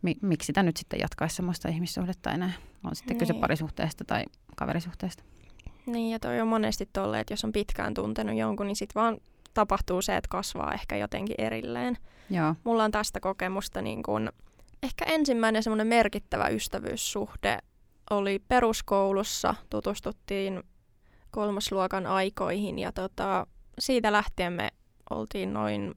[0.02, 2.52] mi, miksi sitä nyt sitten jatkaisi semmoista ihmissuhdetta enää?
[2.84, 3.18] On sitten niin.
[3.18, 4.24] kyse parisuhteesta tai
[4.56, 5.22] kaverisuhteesta.
[5.86, 9.18] Niin, ja toi on monesti tolle, että jos on pitkään tuntenut jonkun, niin sitten vaan
[9.54, 11.96] tapahtuu se, että kasvaa ehkä jotenkin erilleen.
[12.30, 12.54] Joo.
[12.64, 14.32] Mulla on tästä kokemusta niin kun,
[14.82, 17.58] ehkä ensimmäinen semmoinen merkittävä ystävyyssuhde
[18.10, 19.54] oli peruskoulussa.
[19.70, 20.62] Tutustuttiin
[21.30, 23.46] kolmosluokan aikoihin ja tota,
[23.78, 24.68] siitä lähtien me
[25.10, 25.94] oltiin noin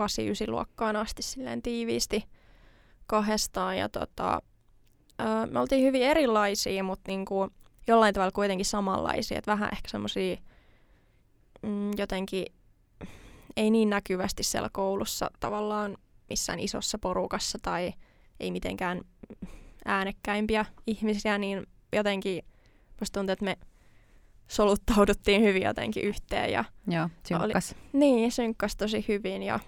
[0.00, 0.04] 8-9
[0.50, 2.24] luokkaan asti silleen tiiviisti
[3.06, 3.78] kahdestaan.
[3.78, 4.42] Ja tota,
[5.20, 7.48] ö, me oltiin hyvin erilaisia, mutta niinku
[7.86, 9.38] jollain tavalla kuitenkin samanlaisia.
[9.38, 10.36] Et vähän ehkä semmoisia
[11.62, 12.46] mm, jotenkin
[13.56, 15.96] ei niin näkyvästi siellä koulussa tavallaan
[16.30, 17.92] missään isossa porukassa tai
[18.40, 19.00] ei mitenkään
[19.84, 22.44] äänekkäimpiä ihmisiä, niin jotenkin
[23.00, 23.58] musta tuntuu, että me
[24.48, 26.52] soluttauduttiin hyvin jotenkin yhteen.
[26.52, 27.72] Ja Joo, synkkas.
[27.72, 29.60] Oli, niin, synkkas tosi hyvin ja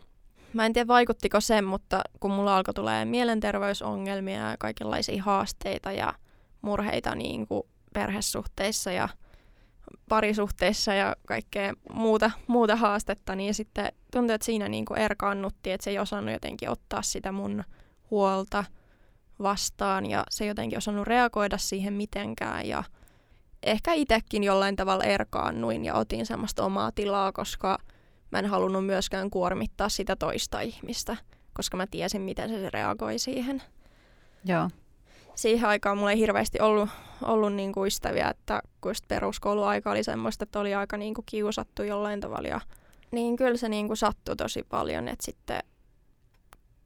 [0.52, 6.14] Mä en tiedä vaikuttiko sen, mutta kun mulla alkoi tulee mielenterveysongelmia ja kaikenlaisia haasteita ja
[6.62, 7.62] murheita niin kuin
[7.92, 9.08] perhesuhteissa ja
[10.08, 15.84] parisuhteissa ja kaikkea muuta, muuta haastetta, niin sitten tuntui, että siinä niin kuin erkaannuttiin, että
[15.84, 17.64] se ei osannut jotenkin ottaa sitä mun
[18.10, 18.64] huolta
[19.42, 22.84] vastaan ja se ei jotenkin osannut reagoida siihen mitenkään ja
[23.62, 27.78] ehkä itsekin jollain tavalla erkaannuin ja otin semmoista omaa tilaa, koska
[28.30, 31.16] mä en halunnut myöskään kuormittaa sitä toista ihmistä,
[31.52, 33.62] koska mä tiesin, miten se reagoi siihen.
[34.44, 34.70] Joo.
[35.34, 36.88] Siihen aikaan mulla ei hirveästi ollut,
[37.22, 41.82] ollut niin kuin ystäviä, että kun peruskouluaika oli semmoista, että oli aika niin kuin kiusattu
[41.82, 42.48] jollain tavalla.
[42.48, 42.60] Ja,
[43.10, 45.62] niin kyllä se niin kuin sattui tosi paljon, että sitten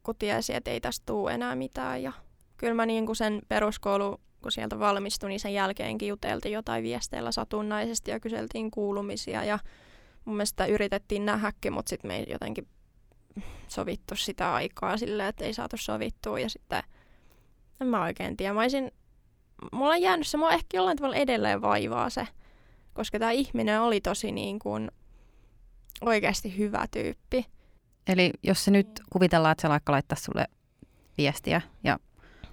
[0.03, 2.03] kun tiesi, että ei tästä tule enää mitään.
[2.03, 2.13] Ja
[2.57, 7.31] kyllä mä niin kuin sen peruskoulu, kun sieltä valmistuin, niin sen jälkeenkin juteltiin jotain viesteillä
[7.31, 9.59] satunnaisesti ja kyseltiin kuulumisia ja
[10.25, 12.67] mun mielestä yritettiin nähdäkin, mutta sitten me ei jotenkin
[13.67, 16.83] sovittu sitä aikaa silleen, että ei saatu sovittua ja sitten
[17.81, 18.53] en mä oikein tiedä.
[18.53, 18.91] Mä olisin,
[19.71, 22.27] mulla on jäänyt se, mua ehkä jollain tavalla edelleen vaivaa se,
[22.93, 24.91] koska tämä ihminen oli tosi niin kuin
[26.01, 27.45] oikeasti hyvä tyyppi.
[28.07, 30.47] Eli jos se nyt kuvitellaan, että se laittaa sulle
[31.17, 31.99] viestiä ja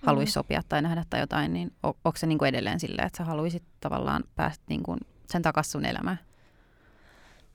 [0.03, 0.35] haluaisi mm.
[0.35, 3.25] sopia tai nähdä tai jotain, niin on, onko se niin kuin edelleen silleen, että sä
[3.25, 6.19] haluaisit tavallaan päästä niin kuin sen takaisin sun elämään?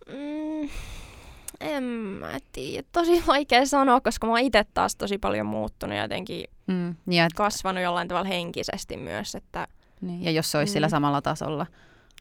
[0.07, 0.69] Mm,
[1.59, 2.87] en mä tiedä.
[2.91, 7.27] Tosi vaikea sanoa, koska mä oon itse taas tosi paljon muuttunut ja jotenkin mm, ja
[7.35, 9.35] kasvanut jollain tavalla henkisesti myös.
[9.35, 9.67] Että,
[10.01, 10.73] niin, ja jos se olisi mm.
[10.73, 11.65] sillä samalla tasolla,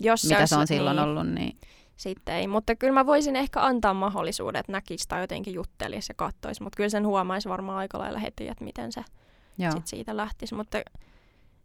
[0.01, 1.59] jos se mitä olisi, se on silloin niin, ollut, niin...
[1.97, 6.15] Sitten ei, mutta kyllä mä voisin ehkä antaa mahdollisuuden, että näkisi tai jotenkin juttelisi ja
[6.15, 9.05] katsoisi, mutta kyllä sen huomaisi varmaan aika lailla heti, että miten se
[9.73, 10.55] sit siitä lähtisi.
[10.55, 10.79] Mutta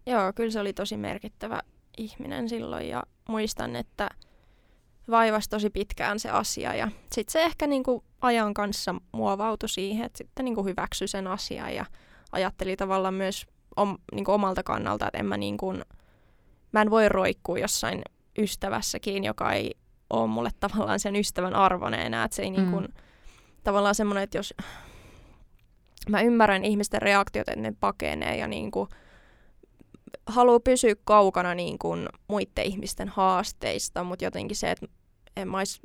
[0.05, 1.61] joo, kyllä se oli tosi merkittävä
[1.97, 4.09] ihminen silloin ja muistan, että
[5.09, 10.17] vaivasi tosi pitkään se asia ja sitten se ehkä niinku ajan kanssa muovautui siihen, että
[10.17, 11.85] sitten niinku hyväksyi sen asian ja
[12.31, 15.73] ajatteli tavallaan myös om, niinku omalta kannalta, että en mä, niinku,
[16.71, 18.01] mä en voi roikkua jossain
[18.37, 19.75] ystävässäkin, joka ei
[20.09, 22.87] ole mulle tavallaan sen ystävän arvoinen enää, että se ei niinku, mm.
[23.63, 24.53] tavallaan semmoinen, että jos
[26.09, 28.87] mä ymmärrän ihmisten reaktiot, että ne pakenee ja niinku,
[30.25, 34.87] haluaa pysyä kaukana niin kuin muiden ihmisten haasteista, mutta jotenkin se, että
[35.37, 35.81] en mä olisi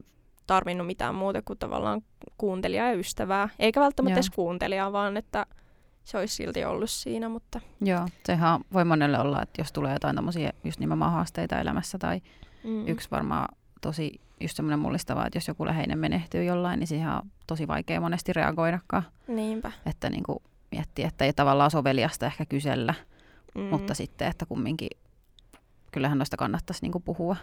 [0.46, 2.02] tarvinnut mitään muuta kuin tavallaan
[2.38, 3.48] kuuntelijaa ja ystävää.
[3.58, 4.16] Eikä välttämättä Joo.
[4.16, 5.46] edes kuuntelijaa, vaan että
[6.04, 7.28] se olisi silti ollut siinä.
[7.28, 7.60] Mutta...
[7.80, 12.20] Joo, sehän voi monelle olla, että jos tulee jotain tämmöisiä just nimenomaan haasteita elämässä tai
[12.64, 12.88] mm.
[12.88, 13.48] yksi varmaan
[13.80, 18.00] tosi just semmoinen mullistava, että jos joku läheinen menehtyy jollain, niin siihen on tosi vaikea
[18.00, 19.02] monesti reagoidakaan.
[19.28, 19.72] Niinpä.
[19.86, 20.38] Että niin kuin,
[20.70, 22.94] miettiä, että ei tavallaan soveliasta ehkä kysellä,
[23.54, 23.60] Mm.
[23.60, 24.88] mutta sitten, että kumminkin
[25.92, 27.36] kyllähän noista kannattaisi niinku puhua.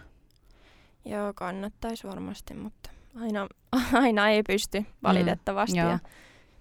[1.05, 2.89] Joo, kannattaisi varmasti, mutta
[3.21, 3.47] aina,
[4.03, 5.77] aina ei pysty valitettavasti.
[5.77, 5.89] joo.
[5.89, 5.99] ja,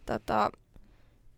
[0.06, 0.50] tota,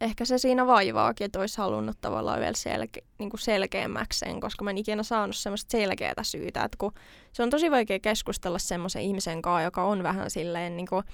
[0.05, 4.65] ehkä se siinä vaivaakin, että olisi halunnut tavallaan vielä selke, niin kuin selkeämmäksi sen, koska
[4.65, 6.65] mä en ikinä saanut semmoista selkeää syytä.
[6.65, 6.93] Että kun
[7.33, 11.05] se on tosi vaikea keskustella semmoisen ihmisen kanssa, joka on vähän silleen, niin kuin,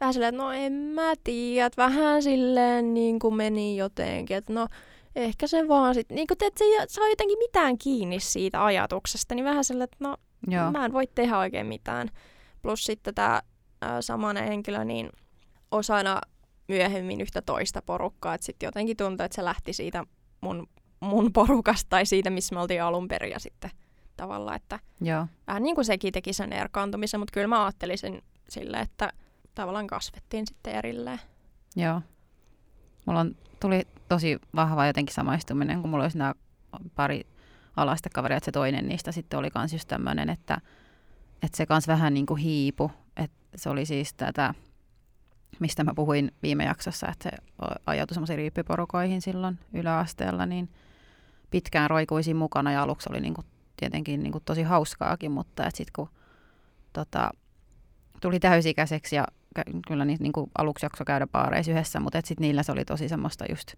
[0.00, 4.52] vähän silleen, että no en mä tiedä, että vähän silleen niin kuin meni jotenkin, että
[4.52, 4.66] no
[5.16, 8.64] ehkä se vaan sitten, niin kuin te, että se ei saa jotenkin mitään kiinni siitä
[8.64, 10.16] ajatuksesta, niin vähän silleen, että no
[10.48, 12.08] Joo, Mä en voi tehdä oikein mitään.
[12.62, 13.42] Plus sitten tämä
[14.00, 15.10] samainen henkilö niin
[15.70, 16.20] osana
[16.68, 18.36] myöhemmin yhtä toista porukkaa.
[18.40, 20.04] Sitten jotenkin tuntui, että se lähti siitä
[20.40, 20.68] mun,
[21.00, 23.30] mun porukasta tai siitä, missä me oltiin alun perin.
[23.30, 23.70] Ja sitten
[24.16, 28.22] tavallaan, että joo, vähän niin kuin sekin teki sen erkaantumisen, mutta kyllä mä ajattelin sen
[28.48, 29.12] sille, että
[29.54, 31.20] tavallaan kasvettiin sitten erilleen.
[31.76, 32.00] joo.
[33.06, 36.34] Mulla on, tuli tosi vahva jotenkin samaistuminen, kun mulla olisi nämä
[36.94, 37.26] pari
[37.76, 40.60] alaista kaveria, että se toinen niistä sitten oli kans just tämmöinen, että,
[41.42, 42.90] että se kans vähän niin kuin hiipu.
[43.16, 44.54] Että se oli siis tätä,
[45.60, 47.36] mistä mä puhuin viime jaksossa, että se
[47.86, 50.68] ajautui semmoisiin riippiporukoihin silloin yläasteella, niin
[51.50, 55.92] pitkään roikuisin mukana ja aluksi oli niin kuin tietenkin niin kuin tosi hauskaakin, mutta sitten
[55.96, 56.08] kun
[56.92, 57.30] tota,
[58.20, 59.24] tuli täysikäiseksi ja
[59.86, 63.08] kyllä niitä niin kuin aluksi jakso käydä baareissa yhdessä, mutta sitten niillä se oli tosi
[63.08, 63.74] semmoista just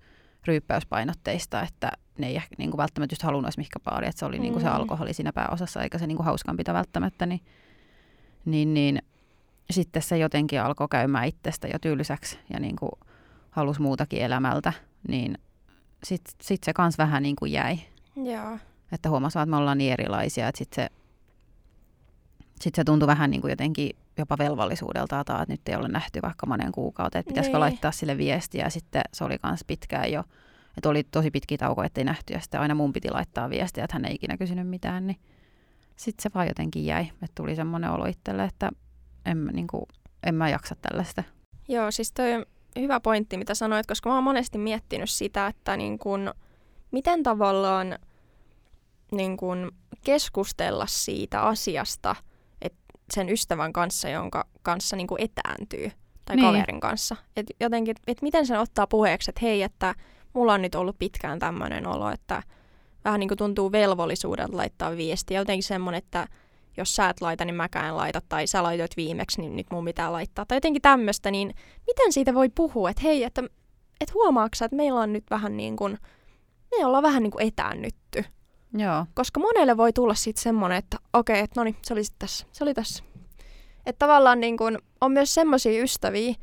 [0.47, 4.39] ryyppäyspainotteista, että ne ei niin kuin välttämättä just halunnut edes mihinkä baariin, että se oli
[4.39, 4.75] niin kuin se Mm.
[4.75, 7.41] alkoholi siinä pääosassa eikä se niin kuin hauskanpito välttämättä, niin,
[8.45, 9.03] niin, niin
[9.71, 12.93] sitten se jotenkin alkoi käymään itsestä jo tylsäksi ja niin kuin
[13.51, 14.73] halusi muutakin elämältä,
[15.09, 15.39] niin
[16.05, 17.79] sitten sit se kans vähän niin kuin jäi.
[18.17, 18.59] Joo.
[18.93, 20.91] Että huomasi, että me ollaan niin erilaisia, että sitten se,
[22.61, 26.47] sit se tuntui vähän niin kuin jotenkin jopa velvollisuudelta, että nyt ei ole nähty vaikka
[26.47, 27.61] monen kuukautta, että pitäisikö Niin.
[27.61, 28.65] laittaa sille viestiä.
[28.65, 30.25] Ja sitten se oli myös pitkään jo,
[30.77, 32.33] että oli tosi pitkiä taukoja, ettei nähty.
[32.33, 35.07] Ja sitten aina mun piti laittaa viestiä, että hän ei ikinä kysynyt mitään.
[35.07, 35.17] Niin
[35.97, 37.03] sitten se vaan jotenkin jäi.
[37.03, 38.71] Että tuli semmoinen olo itselle, että
[39.27, 39.85] en, mä niin kuin,
[40.23, 41.25] en mä jaksa tällaista.
[41.69, 42.45] Joo, siis toi on
[42.79, 46.35] hyvä pointti, mitä sanoit, koska mä oon monesti miettinyt sitä, että niin kun,
[46.91, 47.99] miten tavallaan
[49.13, 49.73] niin kun
[50.05, 52.17] keskustella siitä asiasta
[52.63, 52.75] et
[53.13, 55.91] sen ystävän kanssa, jonka kanssa niin kun etääntyy,
[56.25, 56.47] tai Niin.
[56.47, 57.17] kaverin kanssa.
[57.37, 59.95] Et jotenkin, että miten sen ottaa puheeksi, että hei, että
[60.33, 62.43] mulla on nyt ollut pitkään tämmöinen olo, että
[63.05, 65.41] vähän niin kuin tuntuu velvollisuudelta laittaa viestiä.
[65.41, 66.29] Jotenkin semmoinen, että
[66.77, 69.85] jos sä et laita, niin mäkään en laita, tai sä laitoit viimeksi, niin nyt mun
[69.85, 70.47] pitää laittaa.
[70.47, 71.55] Tai jotenkin tämmöistä, niin
[71.87, 73.43] miten siitä voi puhua, että hei, että
[74.01, 75.99] et huomaatko sä, että meillä on nyt vähän niin kuin,
[76.79, 78.25] me ollaan vähän niin kuin etäännytty.
[78.79, 82.15] Joo, Koska monelle voi tulla sitten semmoinen, että okei, että no niin, se oli sit
[82.19, 83.05] tässä, se oli tässä.
[83.87, 86.35] Että tavallaan niin kuin, on myös semmoisia ystäviä,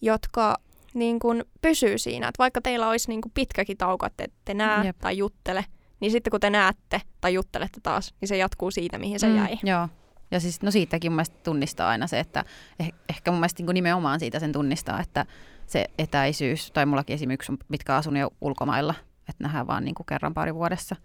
[0.00, 0.56] jotka
[0.94, 4.54] niin kuin pysyy siinä, että vaikka teillä olisi niin kuin pitkäkin tauko, että te ette
[4.54, 4.86] näe.
[4.86, 4.98] Jep.
[4.98, 5.64] tai juttele,
[6.00, 9.36] niin sitten kun te näette tai juttelette taas, niin se jatkuu siitä, mihin se Mm,
[9.36, 9.58] jäi.
[9.62, 9.88] Joo.
[10.30, 12.44] Ja siis no siitäkin mun mielestä tunnistaa aina se, että
[12.80, 15.26] eh, ehkä mun mielestä niin nimenomaan siitä sen tunnistaa, että
[15.66, 18.94] se etäisyys, tai mullakin esimerkiksi on pitkä asunut jo ulkomailla,
[19.28, 20.96] että nähdään vaan niin kuin kerran pari vuodessa,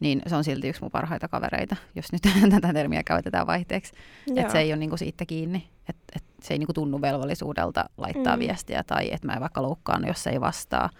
[0.00, 2.22] niin se on silti yksi mun parhaita kavereita, jos nyt
[2.54, 3.92] tätä termiä käytetään vaihteeksi.
[4.36, 7.00] Että se ei ole niin kuin siitä kiinni, että et se ei niin kuin tunnu
[7.00, 8.36] velvollisuudelta laittaa.
[8.36, 8.40] Mm.
[8.40, 10.90] viestiä, tai että mä en vaikka loukkaan, jos se ei vastaa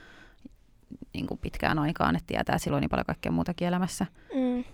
[1.14, 4.06] niin kuin pitkään aikaan, että tietää, silloin niin paljon kaikkea muutakin elämässä.
[4.34, 4.64] Mm.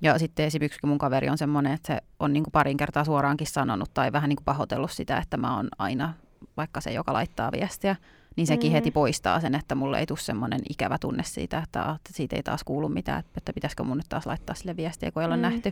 [0.00, 3.46] Ja sitten esimerkiksi mun kaveri on semmoinen, että se on niin kuin parin kertaa suoraankin
[3.46, 6.14] sanonut tai vähän niin kuin pahoitellut sitä, että mä oon aina
[6.56, 7.96] vaikka se, joka laittaa viestiä,
[8.36, 8.72] niin sekin Mm.
[8.72, 12.64] heti poistaa sen, että mulle ei tule semmoinen ikävä tunne siitä, että, siitä ei taas
[12.64, 15.42] kuulu mitään, että pitäisikö mun nyt taas laittaa sille viestiä, kun ei ole Mm.
[15.42, 15.68] nähty.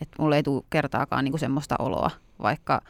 [0.00, 2.10] Että mulle ei tule kertaakaan niin kuin semmoista oloa,
[2.42, 2.80] vaikka,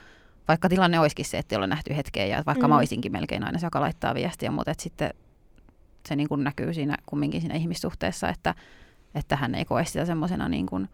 [0.48, 2.72] vaikka tilanne olisikin se, että ei ole nähty hetkeä ja vaikka mm.
[2.72, 5.10] mä olisinkin melkein aina se, joka laittaa viestiä, mutta et sitten
[6.06, 8.54] se niin kuin näkyy siinä kumminkin siinä ihmissuhteessa, että,
[9.14, 10.88] että hän ei koe sitä semmoisena niin kuin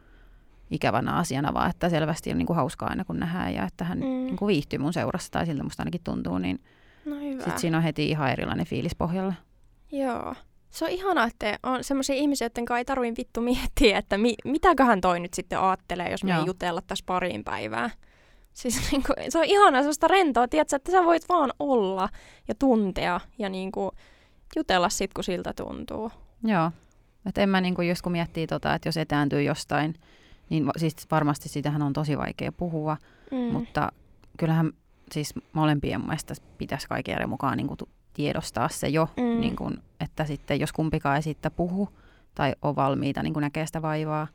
[0.71, 3.99] ikävänä asiana, vaan että selvästi on niin kuin hauskaa aina kun nähdään ja että hän
[3.99, 4.05] mm.
[4.05, 6.61] Niin kuin viihtyy mun seurassa tai siltä musta ainakin tuntuu, niin
[7.05, 7.43] No hyvä.
[7.43, 9.35] sitten siinä on heti ihan erilainen fiilis pohjalla.
[9.93, 10.35] Joo.
[10.71, 14.35] Se on ihanaa, että on semmoisia ihmisiä, joiden kanssa ei tarvitse vittu miettiä, että mi-
[14.45, 17.91] mitäköhän toi nyt sitten ajattelee, jos me ei jutella tässä pariin päivää.
[18.53, 22.09] Siis niin kuin, se on ihanaa, sellaista rentoa, tiedätkö, että sä voit vaan olla
[22.49, 23.91] ja tuntea ja niin kuin,
[24.57, 26.11] jutella sit, kun siltä tuntuu.
[26.45, 26.71] Joo.
[27.27, 29.95] Että en mä niin kuin just kun miettii tota, että jos etääntyy jostain,
[30.51, 32.97] niin siis varmasti siitähän on tosi vaikea puhua,
[33.31, 33.39] Mm.
[33.39, 33.93] mutta
[34.39, 34.73] kyllähän
[35.13, 39.23] siis molempien mielestä pitäisi kaiken mukaan niin kuin tu- tiedostaa se jo, Mm.
[39.23, 39.41] mm.
[39.41, 41.89] niin kuin, että sitten jos kumpikaan ei siitä puhu
[42.35, 44.27] tai on valmiita niin kuin näkee sitä vaivaa,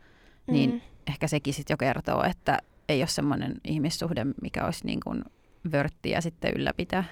[0.47, 0.81] niin Mm.
[1.07, 2.57] ehkä sekin sitten jo kertoo, että
[2.89, 5.23] ei ole semmoinen ihmissuhde, mikä olisi niin kuin
[5.71, 7.03] vörttiä sitten ylläpitää.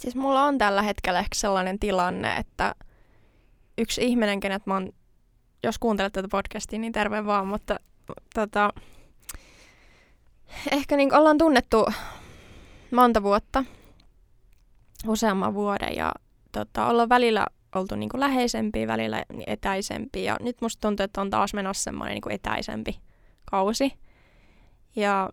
[0.00, 2.74] Siis mulla on tällä hetkellä ehkä sellainen tilanne, että
[3.78, 4.92] yksi ihminen, kenet mä oon,
[5.62, 7.80] jos kuuntelet tätä podcastia, niin terve vaan, mutta
[8.34, 8.72] tota,
[10.70, 11.86] ehkä niin ollaan tunnettu
[12.90, 13.64] monta vuotta,
[15.06, 16.12] useamman vuoden ja
[16.52, 21.30] tota, ollaan välillä oltu niin kuin läheisempiä, välillä etäisempiä ja nyt musta tuntuu, että on
[21.30, 23.00] taas menossa semmoinen niin etäisempi
[23.50, 23.92] kausi.
[24.96, 25.30] Ja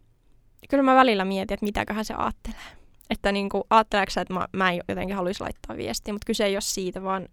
[0.70, 2.85] kyllä mä välillä mietin, että mitäköhän se ajattelee.
[3.10, 6.56] Että niin kuin, ajatteleeko että mä, mä en jotenkin haluaisi laittaa viestiä, mutta kyse ei
[6.56, 7.28] ole siitä, vaan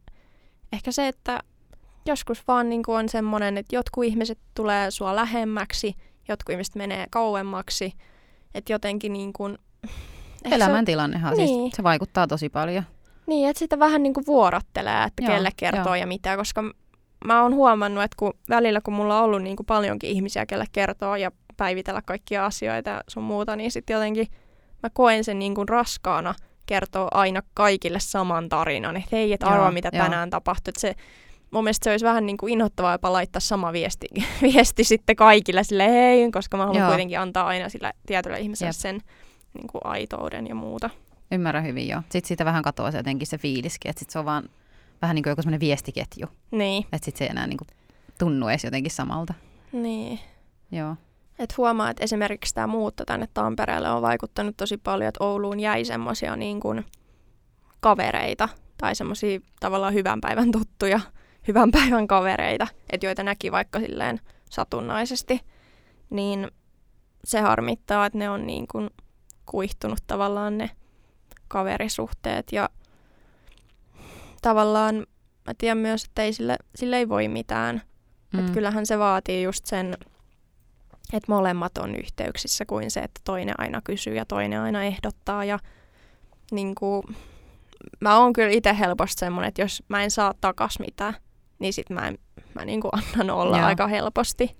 [0.73, 1.41] ehkä se, että
[2.07, 5.95] joskus vaan niin kuin on semmoinen, että jotkut ihmiset tulee sua lähemmäksi,
[6.29, 7.95] jotkut ihmiset menee kauemmaksi,
[8.55, 9.59] että jotenkin niin kuin...
[10.45, 11.61] Elämäntilannehan siis, niin.
[11.61, 12.85] siis, se vaikuttaa tosi paljon.
[13.27, 15.95] Niin, että sitä vähän niin kuin vuorottelee, että joo, kelle kertoo joo.
[15.95, 16.63] ja mitä, koska
[17.25, 20.65] mä oon huomannut, että kun välillä kun mulla on ollut niin kuin paljonkin ihmisiä, kelle
[20.73, 24.27] kertoo ja päivitellä kaikkia asioita ja sun muuta, niin sitten jotenkin
[24.83, 26.35] mä koen sen niin kuin raskaana
[26.67, 30.05] kertoa aina kaikille saman tarinan, että hei, et arvaa mitä joo.
[30.05, 30.71] tänään tapahtui.
[30.71, 30.95] Että se,
[31.51, 34.07] mun mielestä se olisi vähän niin kuin inhottavaa jopa laittaa sama viesti,
[34.43, 36.89] viesti sitten kaikille sille hei, koska mä haluan joo.
[36.89, 38.77] kuitenkin antaa aina sille tietylle ihmiselle Jep.
[38.77, 39.01] sen
[39.55, 40.91] niin kuin aitouden ja muuta.
[41.33, 42.01] Ymmärrän hyvin joo.
[42.01, 44.49] Sitten siitä vähän katoaa se jotenkin se fiiliskin, että sit se on vaan
[45.03, 46.27] vähän niin kuin joku semmoinen viestiketju.
[46.51, 46.85] Niin.
[46.93, 47.69] Että sitten se ei enää niin kuin
[48.19, 49.35] tunnu edes jotenkin samalta.
[49.73, 50.21] Niin.
[50.71, 50.97] Joo.
[51.43, 55.85] Et huomaa, että esimerkiksi tämä muutto tänne Tampereelle on vaikuttanut tosi paljon, että Ouluun jäi
[55.85, 56.85] semmoisia niin kuin
[57.81, 61.01] kavereita tai semmoisia tavallaan hyvän päivän tuttuja,
[61.49, 65.41] hyvän päivän kavereita, että joita näki vaikka silleen satunnaisesti,
[66.11, 66.51] niin
[67.25, 68.91] se harmittaa, että ne on niin kuin
[69.47, 70.71] kuihtunut tavallaan ne
[71.49, 72.69] kaverisuhteet ja
[74.43, 75.07] tavallaan
[75.47, 77.83] mä tiedän myös, että ei sille, sille ei voi mitään.
[78.33, 78.41] Mm.
[78.41, 79.97] Että kyllähän se vaatii just sen
[81.13, 85.45] että molemmat on yhteyksissä kuin se, että toinen aina kysyy ja toinen aina ehdottaa.
[85.45, 85.59] Ja
[86.51, 87.03] niin kuin,
[88.01, 91.15] mä oon kyllä itse helposti semmoinen, että jos mä en saa takas mitään,
[91.59, 92.19] niin sit mä, en,
[92.55, 93.67] mä niin kuin annan olla Joo.
[93.67, 94.57] aika helposti.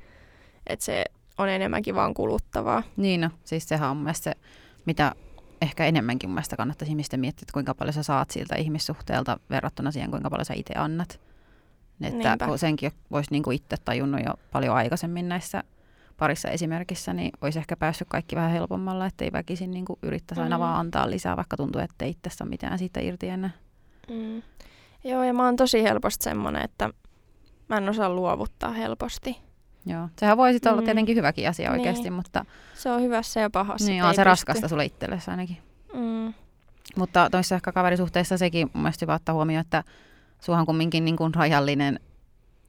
[0.67, 1.05] Että se
[1.39, 2.83] on enemmänkin vaan kuluttavaa.
[2.97, 4.37] Niin no, siis sehän on mun mielestä se,
[4.87, 5.13] mitä
[5.63, 9.91] ehkä enemmänkin mun mielestä kannattaisi ihmisten miettiä, että kuinka paljon sä saat siltä ihmissuhteelta verrattuna
[9.91, 11.21] siihen, kuinka paljon sä itse annat.
[12.01, 12.57] Että Niinpä.
[12.57, 15.65] senkin voisi niinku itse tajunnut jo paljon aikaisemmin näissä
[16.17, 20.59] parissa esimerkissä, niin olisi ehkä päässyt kaikki vähän helpommalla, ettei väkisin niin kuin yrittäisi aina
[20.59, 20.61] mm.
[20.61, 23.51] vaan antaa lisää, vaikka tuntuu, että itse saa mitään siitä irti enää.
[24.09, 24.43] Mm.
[25.05, 26.91] Joo, ja mä oon tosi helposti semmoinen, että
[27.69, 29.39] mä en osaa luovuttaa helposti.
[29.87, 30.79] Joo, sehän voi sitten mm.
[30.79, 31.81] olla tietenkin hyväkin asia niin.
[31.81, 32.45] oikeasti, mutta...
[32.75, 33.91] Se on hyvässä ja pahassa.
[33.91, 34.25] Niin, on se pysty.
[34.25, 35.59] raskasta sulle itsellesi ainakin.
[35.95, 36.35] Mm.
[36.97, 39.85] Mutta toissa ehkä kaverisuhteessa sekin mun mielestä hyvä ottaa huomioon, että
[40.41, 42.01] suhan kumminkin niin kuin rajallinen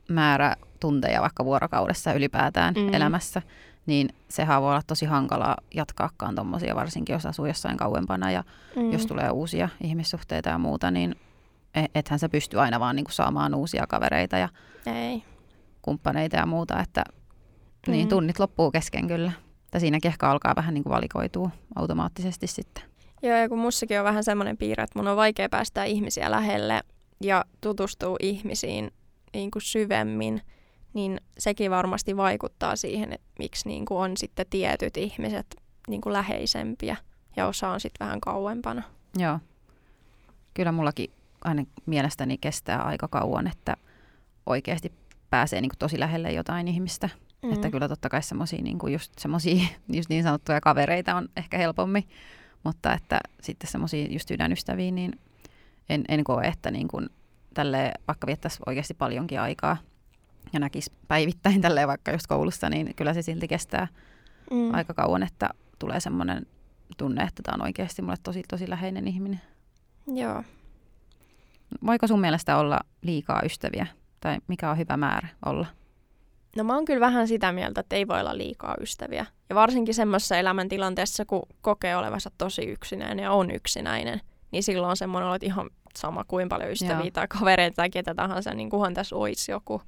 [0.09, 2.93] määrä tunteja vaikka vuorokaudessa ylipäätään mm.
[2.93, 3.41] elämässä,
[3.85, 8.43] niin sehän voi olla tosi hankalaa jatkaakaan tuommoisia, varsinkin jos asuu jossain kauempana ja
[8.75, 8.91] mm.
[8.91, 11.15] jos tulee uusia ihmissuhteita ja muuta, niin
[11.75, 14.49] e- ethän sä pysty aina vaan niin kuin saamaan uusia kavereita ja
[14.85, 15.23] Ei.
[15.81, 17.03] kumppaneita ja muuta, että
[17.87, 17.91] mm.
[17.91, 19.31] niin tunnit loppuu kesken kyllä.
[19.73, 22.83] Ja siinäkin ehkä alkaa vähän niin kuin valikoitua automaattisesti sitten.
[23.21, 26.81] Joo, ja kun mussakin on vähän semmoinen piirre, että mun on vaikea päästä ihmisiä lähelle
[27.21, 28.91] ja tutustua ihmisiin
[29.33, 30.41] niin kuin syvemmin,
[30.93, 35.55] niin sekin varmasti vaikuttaa siihen, että miksi niin kuin on sitten tietyt ihmiset
[35.87, 36.95] niin kuin läheisempiä
[37.35, 38.83] ja osa on sitten vähän kauempana.
[39.17, 39.39] Joo.
[40.53, 41.11] Kyllä mullakin
[41.43, 43.77] aina mielestäni kestää aika kauan, että
[44.45, 44.91] oikeasti
[45.29, 47.09] pääsee niin kuin tosi lähelle jotain ihmistä.
[47.43, 47.53] Mm.
[47.53, 49.13] Että kyllä totta kai semmoisia niin just,
[49.97, 52.07] just niin sanottuja kavereita on ehkä helpommin,
[52.63, 55.19] mutta että sitten semmoisia just sydänystäviä, niin
[55.89, 57.09] en, en koe, että niin kuin
[57.53, 59.77] tälle, vaikka viettäisi oikeasti paljonkin aikaa
[60.53, 63.87] ja näkisi päivittäin tälleen vaikka just koulussa, niin kyllä se silti kestää
[64.51, 64.73] mm.
[64.73, 66.45] aika kauan, että tulee semmoinen
[66.97, 69.41] tunne, että tämä on oikeasti mulle tosi tosi läheinen ihminen.
[70.07, 70.43] Joo.
[71.85, 73.87] Voiko sun mielestä olla liikaa ystäviä?
[74.19, 75.67] Tai mikä on hyvä määrä olla?
[76.55, 79.25] No mä oon kyllä vähän sitä mieltä, että ei voi olla liikaa ystäviä.
[79.49, 84.21] Ja varsinkin semmoisessa elämäntilanteessa, kun kokee olevansa tosi yksinäinen ja on yksinäinen,
[84.51, 87.11] niin silloin on semmoinen että ihan sama kuin paljon ystäviä Joo.
[87.11, 89.81] tai kavereita tai ketä tahansa, niin kunhan tässä olisi joku.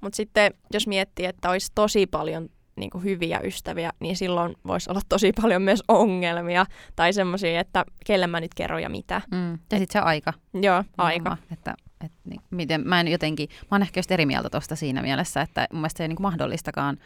[0.00, 4.90] Mutta sitten jos miettii, että olisi tosi paljon niin kuin hyviä ystäviä, niin silloin voisi
[4.90, 9.22] olla tosi paljon myös ongelmia tai semmoisia, että kelle mä nyt kerron ja mitä.
[9.30, 9.52] Mm.
[9.52, 10.32] Ja sitten se aika.
[10.54, 11.36] Joo, aika.
[11.52, 11.74] että,
[12.04, 15.40] että niin, miten, mä en jotenkin, mä oon ehkä just eri mieltä tuosta siinä mielessä,
[15.40, 16.98] että mun mielestä se ei niin kuin mahdollistakaan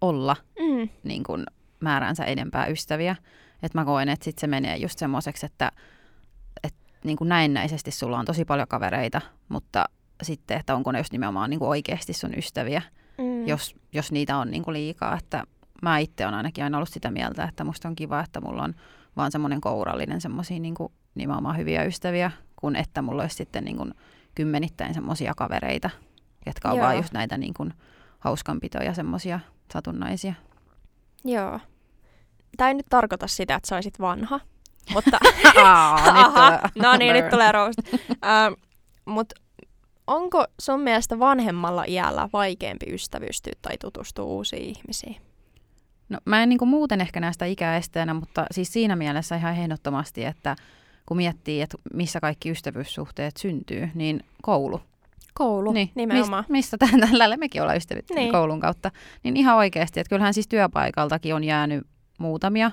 [0.00, 0.88] olla mm.
[1.04, 1.44] niin kuin
[1.80, 3.16] määränsä enempää ystäviä.
[3.62, 5.72] Että mä koen, että sitten se menee just semmoiseksi, että
[7.04, 9.84] niin kuin näennäisesti sulla on tosi paljon kavereita, mutta
[10.24, 12.82] sitten, että onko ne just nimenomaan niin kuin oikeasti sun ystäviä,
[13.18, 13.46] mm.
[13.46, 15.16] jos, jos niitä on niin kuin liikaa.
[15.18, 15.44] Että
[15.82, 18.74] mä itse olen ainakin aina ollut sitä mieltä, että musta on kiva, että mulla on
[19.16, 20.74] vaan semmoinen kourallinen semmoisia niin
[21.14, 23.94] nimenomaan hyviä ystäviä, kuin että mulla olisi sitten niin kuin
[24.34, 25.90] kymmenittäin semmoisia kavereita,
[26.46, 26.84] jotka on Joo.
[26.84, 27.74] vaan just näitä niin kuin
[28.18, 29.40] hauskanpitoja, semmoisia
[29.72, 30.34] satunnaisia.
[31.24, 31.60] Joo.
[32.56, 34.40] Tämä ei nyt tarkoita sitä, että sä olisit vanha,
[34.94, 35.18] mutta...
[35.64, 35.94] Aa,
[36.24, 37.78] Aha, no niin, nyt tulee roast.
[37.94, 38.58] uh,
[39.04, 39.34] Mutta
[40.06, 45.16] onko sun mielestä vanhemmalla iällä vaikeampi ystävystyä tai tutustua uusiin ihmisiin?
[46.08, 50.24] No, mä en niin kuin muuten ehkä näistä ikäesteenä, mutta siis siinä mielessä ihan ehdottomasti,
[50.24, 50.56] että
[51.06, 54.80] kun miettii, että missä kaikki ystävyyssuhteet syntyy, niin koulu.
[55.34, 56.44] Koulu, Niin, nimenomaan.
[56.48, 58.22] Mistä, mistä tällä mekin ollaan ystävytty Niin.
[58.22, 58.32] niin.
[58.32, 58.90] koulun kautta.
[59.22, 61.86] Niin ihan oikeasti, että kyllähän siis työpaikaltakin on jäänyt
[62.18, 62.70] muutamia,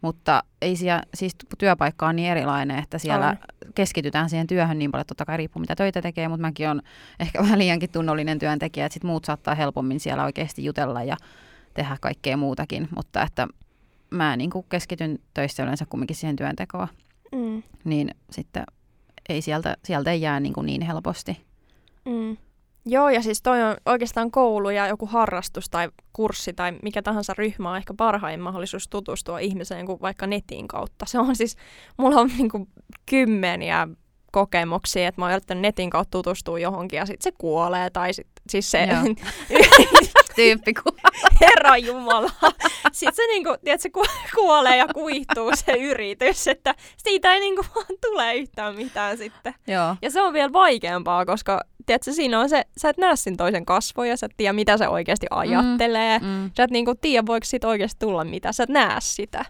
[0.00, 3.36] mutta ei siellä, siis työpaikka on niin erilainen, että siellä On.
[3.74, 6.82] keskitytään siihen työhön niin paljon, totta kai riippuu mitä töitä tekee, mutta mäkin on
[7.20, 11.16] ehkä vähän liiankin tunnollinen työntekijä, että sit muut saattaa helpommin siellä oikeasti jutella ja
[11.74, 13.48] tehdä kaikkea muutakin, mutta että
[14.10, 16.88] mä niin kuin keskityn töissä yleensä kumminkin siihen työntekoon,
[17.32, 17.62] Mm.
[17.84, 18.64] niin sitten
[19.28, 21.40] ei sieltä, sieltä ei jää niin, kuin niin helposti.
[22.04, 22.36] Mm.
[22.84, 27.34] Joo, ja siis toi on oikeastaan koulu ja joku harrastus tai kurssi tai mikä tahansa
[27.38, 31.06] ryhmä on ehkä parhain mahdollisuus tutustua ihmiseen kuin vaikka netin kautta.
[31.06, 31.56] Se on siis,
[31.96, 32.68] mulla on niinku
[33.06, 33.88] kymmeniä
[34.32, 38.26] kokemuksia, että mä oon yrittänyt netin kautta tutustua johonkin ja sitten se kuolee tai sit,
[38.48, 38.88] siis se.
[40.36, 40.92] Tyyppi, kun
[41.40, 42.30] Herra Jumala.
[42.92, 44.04] Sitten se niinku, tiedätkö, ku,
[44.34, 49.54] kuolee ja kuihtuu se yritys, että siitä ei niinku vaan tule yhtään mitään sitten.
[49.66, 49.96] Joo.
[50.02, 53.66] Ja se on vielä vaikeampaa, koska tiedätkö, siinä on se, sä et näe sen toisen
[53.66, 56.18] kasvoja, sä et tiedä mitä se oikeasti ajattelee.
[56.18, 56.26] Mm.
[56.26, 56.50] Mm.
[56.56, 59.44] Sä et niinku tiedä, voiko siitä oikeasti tulla mitä, sä et näe sitä.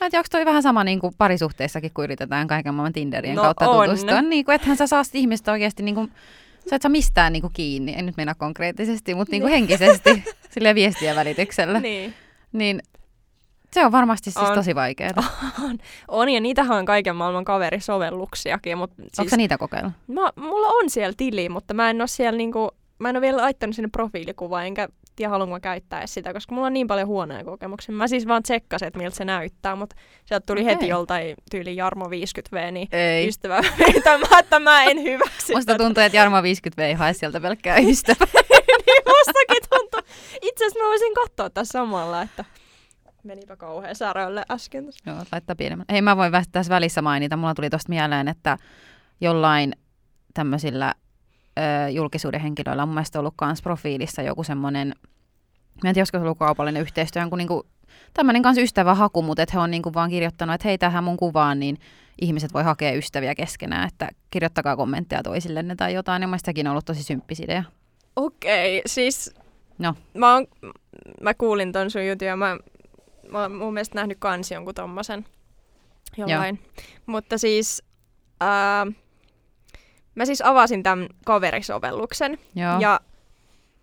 [0.00, 3.36] Mä en tiedä, onko toi vähän sama niin kuin parisuhteissakin, kun yritetään kaiken maailman Tinderien
[3.36, 3.84] No kautta on.
[3.84, 4.22] tutustua.
[4.22, 6.12] Niin kuin, ethän sä saa ihmistä oikeasti, niin kuin,
[6.70, 10.24] sä et saa mistään niin kuin kiinni, en nyt mennä konkreettisesti, mutta niin kuin henkisesti,
[10.54, 11.80] sille viestien välityksellä.
[11.80, 12.14] Niin.
[12.52, 12.80] Niin
[13.74, 14.54] se on varmasti siis On.
[14.54, 15.24] tosi vaikeaa.
[15.64, 19.18] On, on, ja niitähän on kaiken maailman kaverisovelluksiakin, mutta Siis...
[19.18, 19.92] Onko niitä kokeillut?
[20.06, 23.42] mä, mulla on siellä tili, mutta mä en ole siellä niinku, mä en ole vielä
[23.42, 27.44] laittanut sinne profiilikuvaa, enkä tiedä haluanko mä käyttää sitä, koska mulla on niin paljon huonoja
[27.44, 27.94] kokemuksia.
[27.94, 30.74] Mä siis vaan tsekkasin, että miltä se näyttää, mutta sieltä tuli Okei.
[30.74, 33.28] heti joltain tyyli Jarmo 50V, niin Ei.
[33.28, 33.58] ystävä,
[33.96, 37.76] että mä, että mä en hyväksy Musta tuntuu, että Jarmo 50 ei hae sieltä pelkkää
[37.90, 38.26] ystävää.
[38.86, 40.00] niin mustakin tuntuu.
[40.42, 42.44] Itse asiassa mä voisin katsoa tässä samalla, että
[43.24, 44.88] menipä kauhean särölle äsken.
[45.06, 45.86] Joo, laittaa pienemmän.
[45.90, 47.36] Hei, mä voin tässä välissä mainita.
[47.36, 48.58] Mulla tuli tosta mieleen, että
[49.20, 49.72] jollain
[50.34, 50.94] tämmöisillä
[51.58, 54.88] ö, julkisuuden henkilöillä on mun mielestä ollut kans profiilissa joku semmoinen,
[55.84, 57.66] mä en tiedä, olisiko se ollut kaupallinen yhteistyö, jonkun niinku,
[58.14, 61.60] tämmöinen kanssa ystävähaku, mutta että he on niinku vaan kirjoittanut, että hei tähän mun kuvaan,
[61.60, 61.78] niin
[62.20, 66.70] ihmiset voi hakea ystäviä keskenään, että kirjoittakaa kommentteja toisillenne tai jotain, ja mielestä sekin on
[66.70, 67.64] ollut tosi symppis idea.
[68.16, 69.34] Okei, siis
[69.78, 69.94] No.
[70.14, 70.46] mä, oon,
[71.20, 72.56] mä kuulin ton sun jutun ja mä,
[73.30, 75.26] mä oon mun mielestä nähnyt kans jonkun tommosen
[76.16, 76.62] jollain.
[77.06, 77.82] Mutta siis
[78.40, 78.86] ää,
[80.14, 82.78] mä siis avasin tämän kaverisovelluksen Joo.
[82.80, 83.00] ja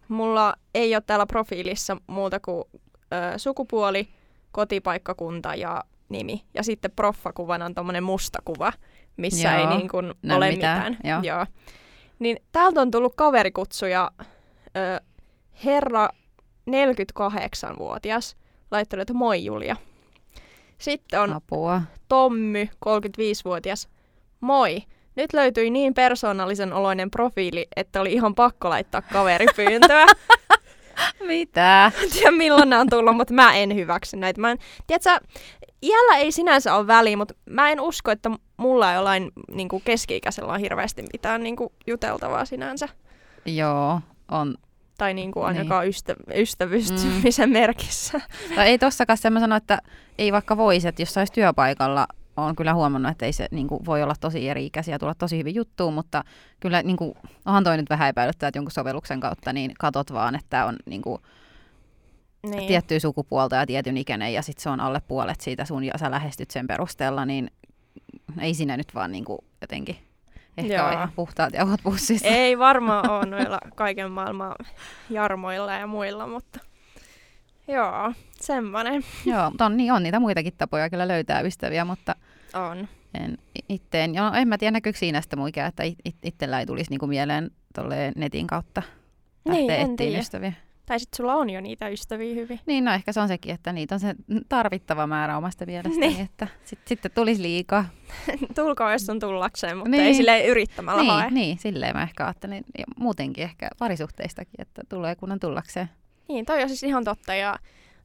[0.07, 4.09] mulla ei ole täällä profiilissa muuta kuin ö, sukupuoli,
[4.51, 6.45] kotipaikkakunta ja nimi.
[6.53, 8.73] Ja sitten proffakuvana on tommonen musta kuva,
[9.17, 11.23] missä Joo, ei niin kuin näy ole mitään, mitään.
[11.23, 11.35] joo.
[11.37, 11.45] Joo.
[12.19, 14.11] Niin täältä on tullut kaverikutsuja
[14.77, 15.01] ö,
[15.65, 16.09] herra
[16.69, 18.35] 48-vuotias
[18.71, 19.75] laittanut, että moi Julia.
[20.77, 21.81] Sitten on Apua.
[22.07, 23.89] Tommy, 35-vuotias.
[24.41, 24.83] Moi!
[25.15, 30.05] Nyt löytyi niin persoonallisen oloinen profiili, että oli ihan pakko laittaa kaveripyyntöä.
[31.27, 31.91] Mitä?
[32.03, 34.41] En tiedä milloin nämä on tullut, mutta mä en hyväksy näitä.
[34.41, 34.57] Mä en,
[34.87, 35.27] tiedätkö,
[35.81, 40.53] iällä ei sinänsä ole väliä, mutta mä en usko, että mulla jollain niin kuin keski-ikäisellä
[40.53, 42.89] on hirveästi mitään niin kuin juteltavaa sinänsä.
[43.45, 44.01] Joo,
[44.31, 44.55] on
[45.01, 45.57] Tai niin kuin Niin.
[45.57, 47.53] ainakaan ystä, ystävystymisen mm.
[47.53, 48.21] merkissä.
[48.55, 49.79] Tai ei tossakaan se, mä sanoin, että
[50.17, 53.85] ei vaikka voisi, että jos olisi työpaikalla, on kyllä huomannut, että ei se niin kuin,
[53.85, 56.23] voi olla tosi eri-ikäisiä, tulla tosi hyvin juttuun, mutta
[56.59, 57.13] kyllä niin kuin,
[57.45, 61.01] onhan toi nyt vähän epäilyttää, että jonkun sovelluksen kautta niin katot vaan, että on niin
[61.01, 61.21] kuin,
[62.49, 62.67] Niin.
[62.67, 66.11] tiettyä sukupuolta ja tietyn ikäinen ja sitten se on alle puolet siitä sun ja sä
[66.11, 67.51] lähestyt sen perusteella, niin
[68.39, 69.97] ei siinä nyt vaan niin kuin, jotenkin
[70.57, 70.85] ehkä Joo.
[70.85, 72.27] ole ihan puhtaat jauhot pussissa.
[72.27, 74.55] Ei varmaan ole noilla kaiken maailman
[75.09, 76.59] jarmoilla ja muilla, mutta
[77.67, 82.15] joo, semmoinen Joo, mutta on, niin, on niitä muitakin tapoja kyllä löytää ystäviä, mutta
[82.53, 82.87] on.
[83.13, 83.37] En,
[83.69, 86.89] itteen, joo, en mä tiedä näkyykö siinä sitä muikaa, että it, it, itsellä ei tulisi
[86.89, 88.81] niinku mieleen tolleen netin kautta
[89.49, 90.53] Niin, lähteä en etsiin ystäviä.
[90.91, 92.59] Tai sitten sulla on jo niitä ystäviä hyvin.
[92.65, 94.15] Niin, no ehkä se on sekin, että niitä on se
[94.49, 96.21] tarvittava määrä omasta mielestäni, Niin.
[96.25, 97.85] että sit, sitten tulisi liikaa.
[98.55, 100.03] Tulkoon, jos on tullakseen, mutta Niin.
[100.03, 101.23] ei silleen yrittämällä hae.
[101.23, 102.63] Niin, niin, silleen mä ehkä ajattelin.
[102.77, 105.89] Ja muutenkin ehkä parisuhteistakin, että tulee kun on tullakseen.
[106.27, 107.35] Niin, toi on siis ihan totta.
[107.35, 107.55] Ja,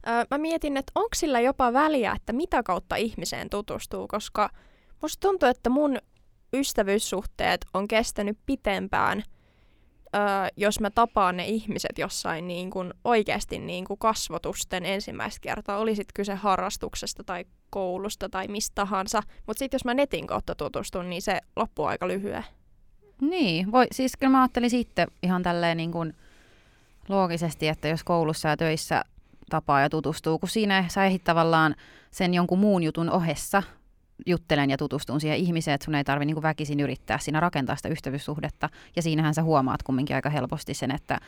[0.07, 4.49] ö, mä mietin, että onko sillä jopa väliä, että mitä kautta ihmiseen tutustuu, koska
[5.01, 5.97] Musta tuntuu, että mun
[6.53, 9.23] ystävyyssuhteet on kestänyt pitempään,
[10.15, 10.21] öö,
[10.57, 15.95] jos mä tapaan ne ihmiset jossain niin kuin oikeasti niin kuin kasvotusten ensimmäistä kertaa, oli
[15.95, 19.21] sitten kyse harrastuksesta tai koulusta tai mistä tahansa.
[19.47, 22.45] Mutta sitten jos mä netin kautta tutustun, niin se loppuu aika lyhyen.
[23.21, 26.13] Niin, voi, siis kyllä mä ajattelin sitten ihan tälleen niin kuin
[27.07, 29.03] loogisesti, että jos koulussa ja töissä
[29.49, 31.75] tapaa ja tutustuu, kun siinä sä ehdit tavallaan
[32.11, 33.63] sen jonkun muun jutun ohessa
[34.25, 37.89] juttelen ja tutustun siihen ihmiseen, että sun ei tarvi niin väkisin yrittää siinä rakentaa sitä
[37.89, 38.69] ystävyyssuhdetta.
[38.95, 41.19] Ja siinähän sä huomaat kumminkin aika helposti sen, että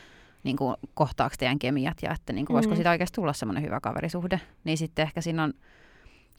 [0.44, 2.76] niin kuin, kohtaako teidän kemiat ja että niin kuin, voisiko mm.
[2.76, 4.40] siitä oikeasti tulla semmoinen hyvä kaverisuhde.
[4.64, 5.52] Niin sitten ehkä siinä on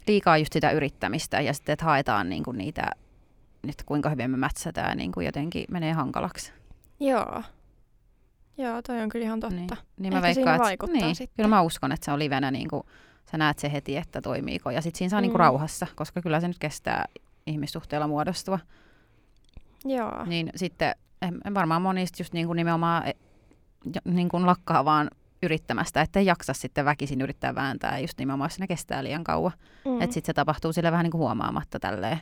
[0.07, 2.91] liikaa just sitä yrittämistä ja sitten, että haetaan niin kuin niitä,
[3.63, 6.53] nyt kuinka hyvin me mätsätään, niin kuin jotenkin menee hankalaksi.
[6.99, 7.43] Joo.
[8.57, 9.55] Joo, toi on kyllä ihan totta.
[9.55, 11.35] Niin, niin mä veikkaan, että, niin, sitten.
[11.35, 12.83] Kyllä mä uskon, että se on livenä niin kuin,
[13.31, 14.71] sä näet se heti, että toimiiko.
[14.71, 15.41] Ja sitten siinä saa niinku mm.
[15.41, 17.05] niinku rauhassa, koska kyllä se nyt kestää
[17.47, 18.59] ihmissuhteella muodostua.
[19.85, 20.25] Joo.
[20.25, 23.13] Niin sitten en, varmaan monista just niinku nimenomaan e,
[24.05, 25.09] niinku lakkaa vaan
[25.43, 27.99] yrittämästä, ettei jaksa sitten väkisin yrittää vääntää.
[27.99, 29.51] Just nimenomaan, jos ne kestää liian kauan.
[29.85, 30.01] Mm.
[30.01, 32.19] Että sitten se tapahtuu sille vähän niinku huomaamatta tälleen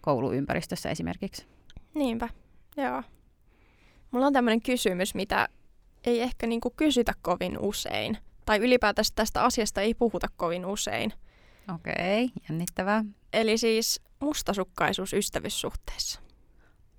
[0.00, 1.46] kouluympäristössä esimerkiksi.
[1.94, 2.28] Niinpä,
[2.76, 3.02] joo.
[4.10, 5.48] Mulla on tämmöinen kysymys, mitä
[6.04, 11.12] ei ehkä niinku kysytä kovin usein– tai ylipäätään tästä asiasta ei puhuta kovin usein.
[11.74, 13.04] Okei, okay, jännittävää.
[13.32, 16.20] Eli siis mustasukkaisuus ystävyyssuhteissa.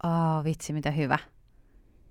[0.03, 1.17] Oh, vitsi, mitä hyvä.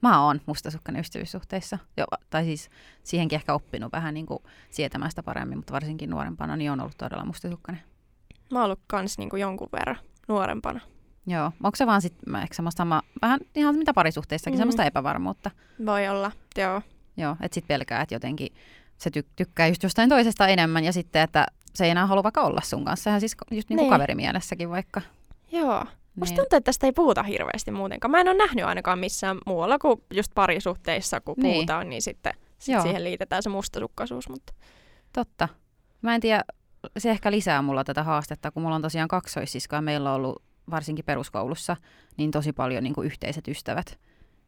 [0.03, 1.79] Mä oon mustasukkainen ystävyyssuhteissa.
[1.97, 2.71] Jo, tai siis
[3.03, 4.39] siihenkin ehkä oppinut vähän niin kuin
[4.71, 7.83] sietämään sitä paremmin, mutta varsinkin nuorempana niin on ollut todella mustasukkainen.
[8.53, 9.97] Mä oon ollut kans niin kuin jonkun verran
[10.29, 10.81] nuorempana.
[11.27, 14.59] Joo, onko se vaan sitten semmoista sama, vähän ihan mitä parisuhteissakin, mm.
[14.59, 15.51] semmoista epävarmuutta?
[15.87, 16.83] Voi olla, joo.
[17.17, 18.49] Joo, että sitten pelkää, että jotenkin
[19.01, 22.41] se ty- tykkää just jostain toisesta enemmän ja sitten, että se ei enää halua vaikka
[22.41, 23.05] olla sun kanssa.
[23.05, 23.91] Sehän siis just niin kuin niin.
[23.91, 25.01] kaverimielessäkin vaikka.
[25.53, 25.85] Joo.
[26.15, 26.37] Musta niin.
[26.37, 28.11] tuntuu, että tästä ei puhuta hirveästi muutenkaan.
[28.11, 31.55] Mä en ole nähnyt ainakaan missään muualla kuin just parisuhteissa, kun niin.
[31.55, 34.29] puhutaan, niin sitten sit siihen liitetään se mustasukkaisuus.
[34.29, 34.53] Mutta...
[35.13, 35.49] Totta.
[36.03, 36.45] Mä en tiedä,
[36.99, 40.43] se ehkä lisää mulla tätä haastetta, kun mulla on tosiaan kaksoissisko ja meillä on ollut
[40.71, 41.77] varsinkin peruskoulussa
[42.17, 43.99] niin tosi paljon niin kuin yhteiset ystävät.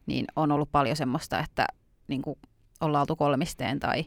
[0.05, 1.65] Niin on ollut paljon semmoista, että
[2.07, 2.39] niin kuin
[2.81, 4.05] ollaan oltu kolmisteen tai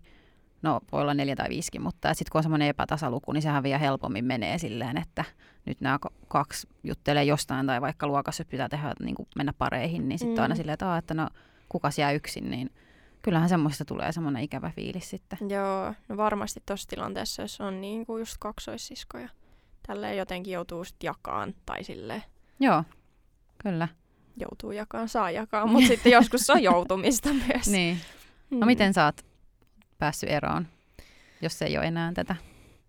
[0.66, 3.78] no voi olla neljä tai viisikin, mutta sitten kun on semmoinen epätasaluku, niin sehän vielä
[3.78, 5.24] helpommin menee silleen, että
[5.64, 5.98] nyt nämä
[6.28, 10.42] kaksi juttelee jostain tai vaikka luokassa pitää tehdä, niin kuin mennä pareihin, niin sitten mm.
[10.42, 11.28] aina silleen, että, että no
[11.68, 12.70] kuka jää yksin, niin
[13.22, 15.38] kyllähän semmoista tulee semmoinen ikävä fiilis sitten.
[15.48, 19.28] Joo, no varmasti tuossa tilanteessa, jos on niin kuin just kaksoissiskoja,
[19.86, 22.22] tälleen jotenkin joutuu sitten jakaan tai silleen.
[22.60, 22.84] Joo,
[23.62, 23.88] kyllä.
[24.36, 27.66] Joutuu jakaan, saa jakaa, mutta sitten joskus on joutumista myös.
[27.66, 27.98] Niin.
[28.50, 28.66] No mm.
[28.66, 29.35] miten sä oot
[29.98, 30.68] päässyt eroon,
[31.42, 32.36] jos ei ole enää tätä?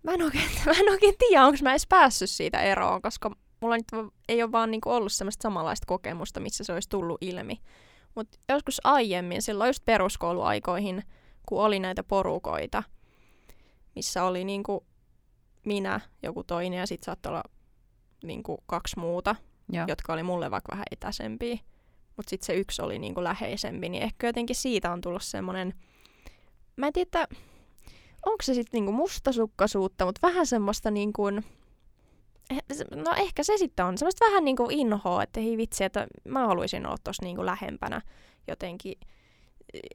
[0.04, 3.78] Mä en oikein, mä en oikein tiedä, onko mä edes päässyt siitä eroon, koska mulla
[3.78, 7.62] nyt ei ole vaan niinku ollut semmoista samanlaista kokemusta, missä se olisi tullut ilmi.
[8.16, 11.04] Mutta joskus aiemmin, silloin just peruskouluaikoihin,
[11.46, 12.84] kun oli näitä porukoita,
[13.96, 14.86] missä oli niinku
[15.66, 17.44] minä, joku toinen ja sitten saattoi olla
[18.24, 19.36] niinku kaksi muuta,
[19.70, 19.86] Joo.
[19.88, 21.58] jotka oli mulle vaikka vähän etäisempiä.
[22.18, 25.74] Mutta sitten se yksi oli niinku läheisempi, niin ehkä jotenkin siitä on tullut semmoinen
[26.78, 27.28] mä en tiedä,
[28.26, 31.30] onko se sitten niinku mustasukkaisuutta, mutta vähän semmoista niinku,
[32.96, 36.86] no ehkä se sitten on semmoista vähän niinku inhoa, että hei vitsi, että mä haluaisin
[36.86, 38.02] olla tuossa niinku lähempänä
[38.48, 38.96] jotenkin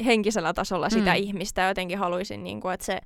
[0.05, 1.17] henkisellä tasolla sitä mm.
[1.17, 3.01] ihmistä, jotenkin haluaisin, niinku, että se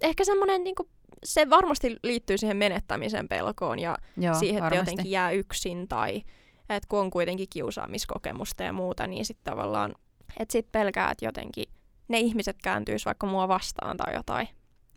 [0.00, 0.88] ehkä semmoinen niinku,
[1.24, 4.90] se varmasti liittyy siihen menettämisen pelkoon ja Joo, siihen, että varmasti.
[4.92, 6.22] jotenkin jää yksin tai
[6.68, 9.94] että kun on kuitenkin kiusaamiskokemusta ja muuta, niin sitten tavallaan,
[10.40, 11.64] että sitten pelkää, että jotenkin
[12.12, 14.48] ne ihmiset kääntyisi vaikka mua vastaan tai jotain.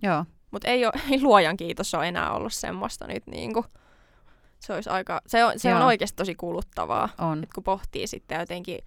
[0.02, 0.26] Joo.
[0.52, 3.66] Mutta ei, ei luojan kiitos ole enää ollut semmoista nyt niinku.
[4.60, 7.10] Se olisi aika, se on, se on oikeasti tosi kuluttavaa.
[7.18, 7.44] On.
[7.44, 8.80] Et kun pohtii sitten jotenkin,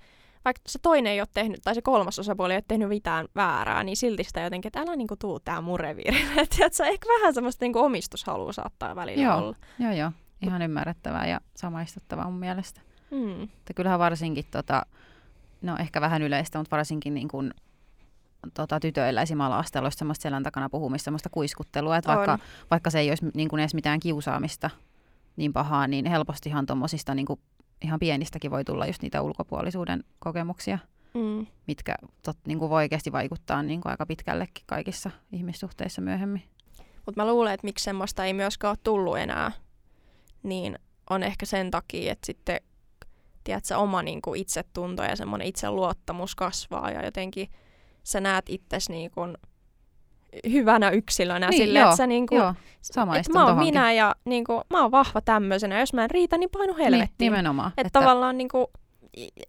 [0.44, 3.84] vaikka se toinen ei ole tehnyt, tai se kolmas osapuoli ei ole tehnyt mitään väärää,
[3.84, 6.40] niin silti sitä jotenkin, että älä niinku tuu tää mun reviirille.
[6.66, 9.36] Että ehkä vähän semmoista niinku omistushalua saattaa välillä joo.
[9.38, 9.56] olla.
[9.78, 10.12] Joo, joo.
[10.42, 12.80] Ihan ymmärrettävää ja samaistuttavaa mun mielestä.
[13.10, 13.42] Mm.
[13.42, 14.86] Että kyllähän varsinkin, tota,
[15.62, 17.54] no ehkä vähän yleistä, mutta varsinkin niin kuin
[18.54, 19.40] tota, tytöillä esim.
[19.40, 22.38] ala-asteella olisi semmoista selän takana puhumista, semmoista kuiskuttelua, että vaikka,
[22.70, 24.70] vaikka se ei olisi niin kuin edes mitään kiusaamista
[25.36, 27.40] niin pahaa, niin helpostihan tuommoisista niin kuin,
[27.82, 30.78] ihan pienistäkin voi tulla just niitä ulkopuolisuuden kokemuksia,
[31.14, 31.46] mm.
[31.66, 36.42] mitkä tot, niin kuin voi oikeasti vaikuttaa niin kuin aika pitkällekin kaikissa ihmissuhteissa myöhemmin.
[37.06, 39.52] Mutta mä luulen, että miksi semmoista ei myöskään ole tullut enää,
[40.42, 40.78] niin
[41.10, 42.60] on ehkä sen takia, että sitten
[43.44, 47.48] tiedätkö, oma niin kuin itsetunto ja semmoinen itseluottamus kasvaa ja jotenkin–
[48.08, 49.36] sä näet itsesi niin kuin
[50.50, 51.48] hyvänä yksilönä.
[51.48, 53.74] Niin, sille, joo, että sä niinku, Joo, että samaistun mä oon tohonkin.
[53.74, 55.80] minä ja niinku, mä oon vahva tämmöisenä.
[55.80, 57.26] Jos mä en riitä, niin painu Niin, helvettiin.
[57.32, 57.72] nimenomaan.
[57.76, 58.70] että tavallaan niinku,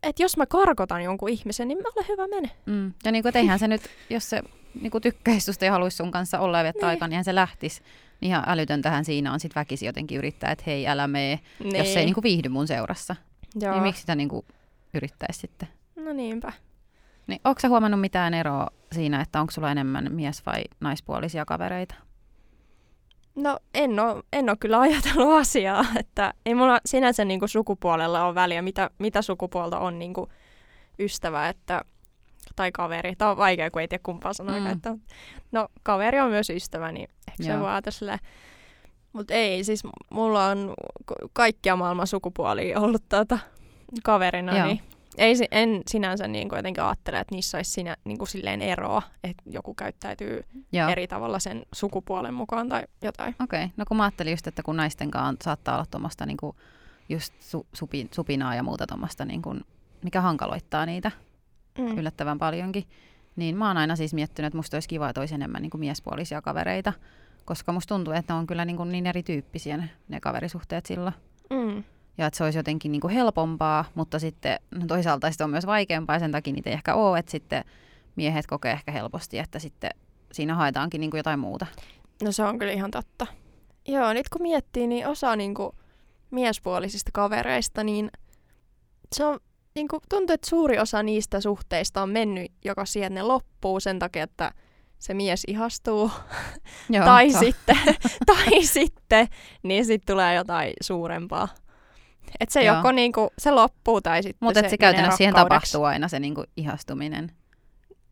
[0.04, 2.50] että jos mä karkotan jonkun ihmisen, niin mä olen hyvä mene.
[2.66, 2.94] Mm.
[3.06, 4.42] Ja niin kuin, eihän se nyt, jos se
[4.82, 6.90] niin kuin tykkäisi susta ja haluaisi sun kanssa olla ja viettää Niin.
[6.90, 7.82] aikaa, niin se lähtisi.
[8.22, 11.76] Niin ihan älytöntähän siinä on sit väkisin jotenkin yrittää, että hei älä mee, Niin.
[11.76, 13.16] jos se ei niin kuin viihdy mun seurassa.
[13.62, 13.74] Joo.
[13.74, 14.46] Niin miksi sitä niin kuin
[14.94, 15.68] yrittäisi sitten?
[15.96, 16.52] No niinpä.
[17.30, 21.96] Niin, onko sä huomannut mitään eroa siinä, että onko sulla enemmän mies- vai naispuolisia kavereita?
[23.36, 28.26] No en ole, en ole kyllä ajatellut asiaa, että ei mulla sinänsä niin kuin sukupuolella
[28.26, 30.30] ole väliä, mitä, mitä sukupuolta on niin kuin
[31.00, 31.82] ystävä että,
[32.56, 33.16] tai kaveri.
[33.16, 34.60] Tämä on vaikea, kun ei tiedä kumpaa sanoa.
[34.60, 34.68] Mm.
[34.68, 34.96] Että,
[35.52, 37.60] no kaveri on myös ystävä, niin ehkä se Joo.
[37.60, 38.18] voi ajatella
[39.14, 40.74] Mutta ei, siis mulla on
[41.34, 43.40] kaikkia maailman sukupuolia ollut tuota,
[44.04, 44.68] kaverina, Joo.
[44.68, 44.82] niin
[45.18, 49.02] ei, en sinänsä niin kuin jotenkin ajattele, että niissä olisi siinä, niin kuin silleen eroa,
[49.24, 50.90] että joku käyttäytyy Joo.
[50.90, 53.36] eri tavalla sen sukupuolen mukaan tai jotain.
[53.44, 53.74] Okei, okay.
[53.78, 56.56] no kun mä ajattelin just, että kun naisten kanssa saattaa olla tuommoista niinku
[57.10, 59.56] just su, supi, supinaa ja muuta tuommoista, niinku,
[60.04, 61.12] mikä hankaloittaa niitä
[61.80, 61.98] Mm.
[61.98, 62.84] yllättävän paljonkin,
[63.36, 66.42] niin mä oon aina siis miettinyt, että musta olisi kiva, että olisi enemmän niinku miespuolisia
[66.42, 66.94] kavereita,
[67.46, 71.14] koska musta tuntuu, että ne on kyllä niinku niin erityyppisiä ne, ne kaverisuhteet silloin.
[71.50, 71.84] Mm.
[72.20, 76.16] Ja että se olisi jotenkin niinku helpompaa, mutta sitten no toisaalta sitten on myös vaikeampaa
[76.16, 77.64] ja sen takia niitä ei ehkä ole, että sitten
[78.16, 79.90] miehet kokee ehkä helposti, että sitten
[80.32, 81.66] siinä haetaankin niinku jotain muuta.
[82.24, 83.28] No se on kyllä ihan totta.
[83.88, 85.76] Joo, nyt kun miettii, niin osa niinku
[86.32, 88.12] miespuolisista kavereista, niin
[89.16, 89.40] se on,
[89.76, 94.00] niinku, tuntuu, että suuri osa niistä suhteista on mennyt joko siihen, että ne loppuu sen
[94.00, 94.52] takia, että
[95.00, 96.12] se mies ihastuu,
[96.90, 97.78] Joo, tai, sitten,
[98.26, 99.28] tai sitten,
[99.64, 101.48] niin sitten tulee jotain suurempaa.
[102.40, 102.76] Että se Joo.
[102.76, 106.20] joko niinku, se loppuu tai sitten Mutta se se, se käytännössä siihen tapahtuu aina se
[106.20, 107.32] niinku ihastuminen.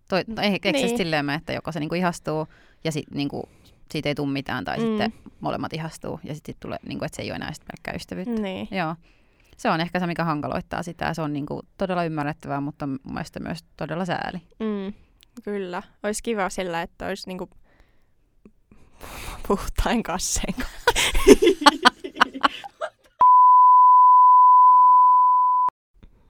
[0.09, 0.86] Toi, no, ei, eikö niin.
[0.86, 0.97] Niin.
[0.97, 2.47] silleen mene, että joko se niinku ihastuu
[2.84, 3.49] ja sit, niinku,
[3.91, 4.84] siitä ei tule mitään, tai mm.
[4.84, 8.41] Sitten molemmat ihastuu ja sitten tulee, niinku, että se ei ole enää sitten pelkkää ystävyyttä.
[8.41, 8.68] Niin.
[8.72, 8.95] Joo.
[9.57, 11.13] Se on ehkä se, mikä hankaloittaa sitä.
[11.13, 14.41] Se on niinku todella ymmärrettävää, mutta mun mielestä myös todella sääli.
[14.59, 14.93] Mm,
[15.43, 15.84] kyllä.
[16.03, 17.49] Olisi kiva sillä, että olisi niinku
[19.47, 20.53] puhtain kasseen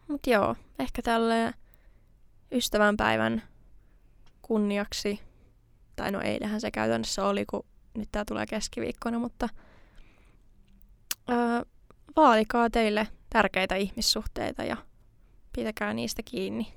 [0.07, 1.53] Mut joo, ehkä tälle
[2.51, 3.43] ystävänpäivän
[4.41, 5.19] kunniaksi,
[5.95, 9.49] tai no eilähän se käytännössä oli, kun nyt tää tulee keskiviikkona, mutta
[11.29, 11.61] öö,
[12.15, 14.77] vaalikaa teille tärkeitä ihmissuhteita ja
[15.55, 16.73] pitäkää niistä kiinni.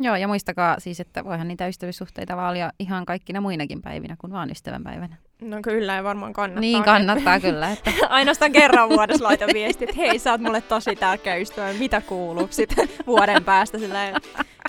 [0.00, 4.50] Joo, ja muistakaa siis, että voihan niitä ystävyyssuhteita vaalia ihan kaikkina muinakin päivinä kuin vaan
[4.50, 5.16] ystävänpäivänä.
[5.42, 6.60] No kyllä, ja varmaan kannattaa.
[6.60, 7.70] Niin kannattaa kyllä.
[7.72, 12.00] Että Ainoastaan kerran vuodessa laitan viesti, että hei, sä oot mulle tosi tärkeä ystävä, mitä
[12.00, 13.98] kuuluu sitten vuoden päästä sillä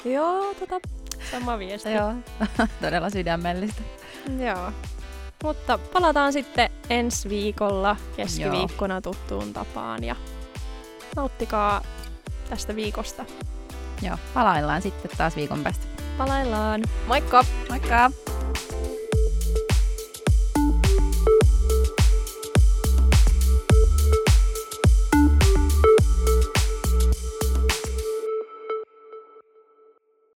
[0.05, 0.79] Joo, tota,
[1.31, 1.93] sama viesti.
[1.93, 2.13] joo,
[2.81, 3.81] todella sydämellistä.
[4.39, 4.71] Joo.
[5.43, 10.15] Mutta palataan sitten ensi viikolla keskiviikkona tuttuun tapaan ja
[11.15, 11.81] nauttikaa
[12.49, 13.25] tästä viikosta.
[14.01, 15.85] Joo, palaillaan sitten taas viikon päästä.
[16.17, 16.81] Palaillaan.
[17.07, 17.45] Moikka!
[17.69, 18.11] Moikka!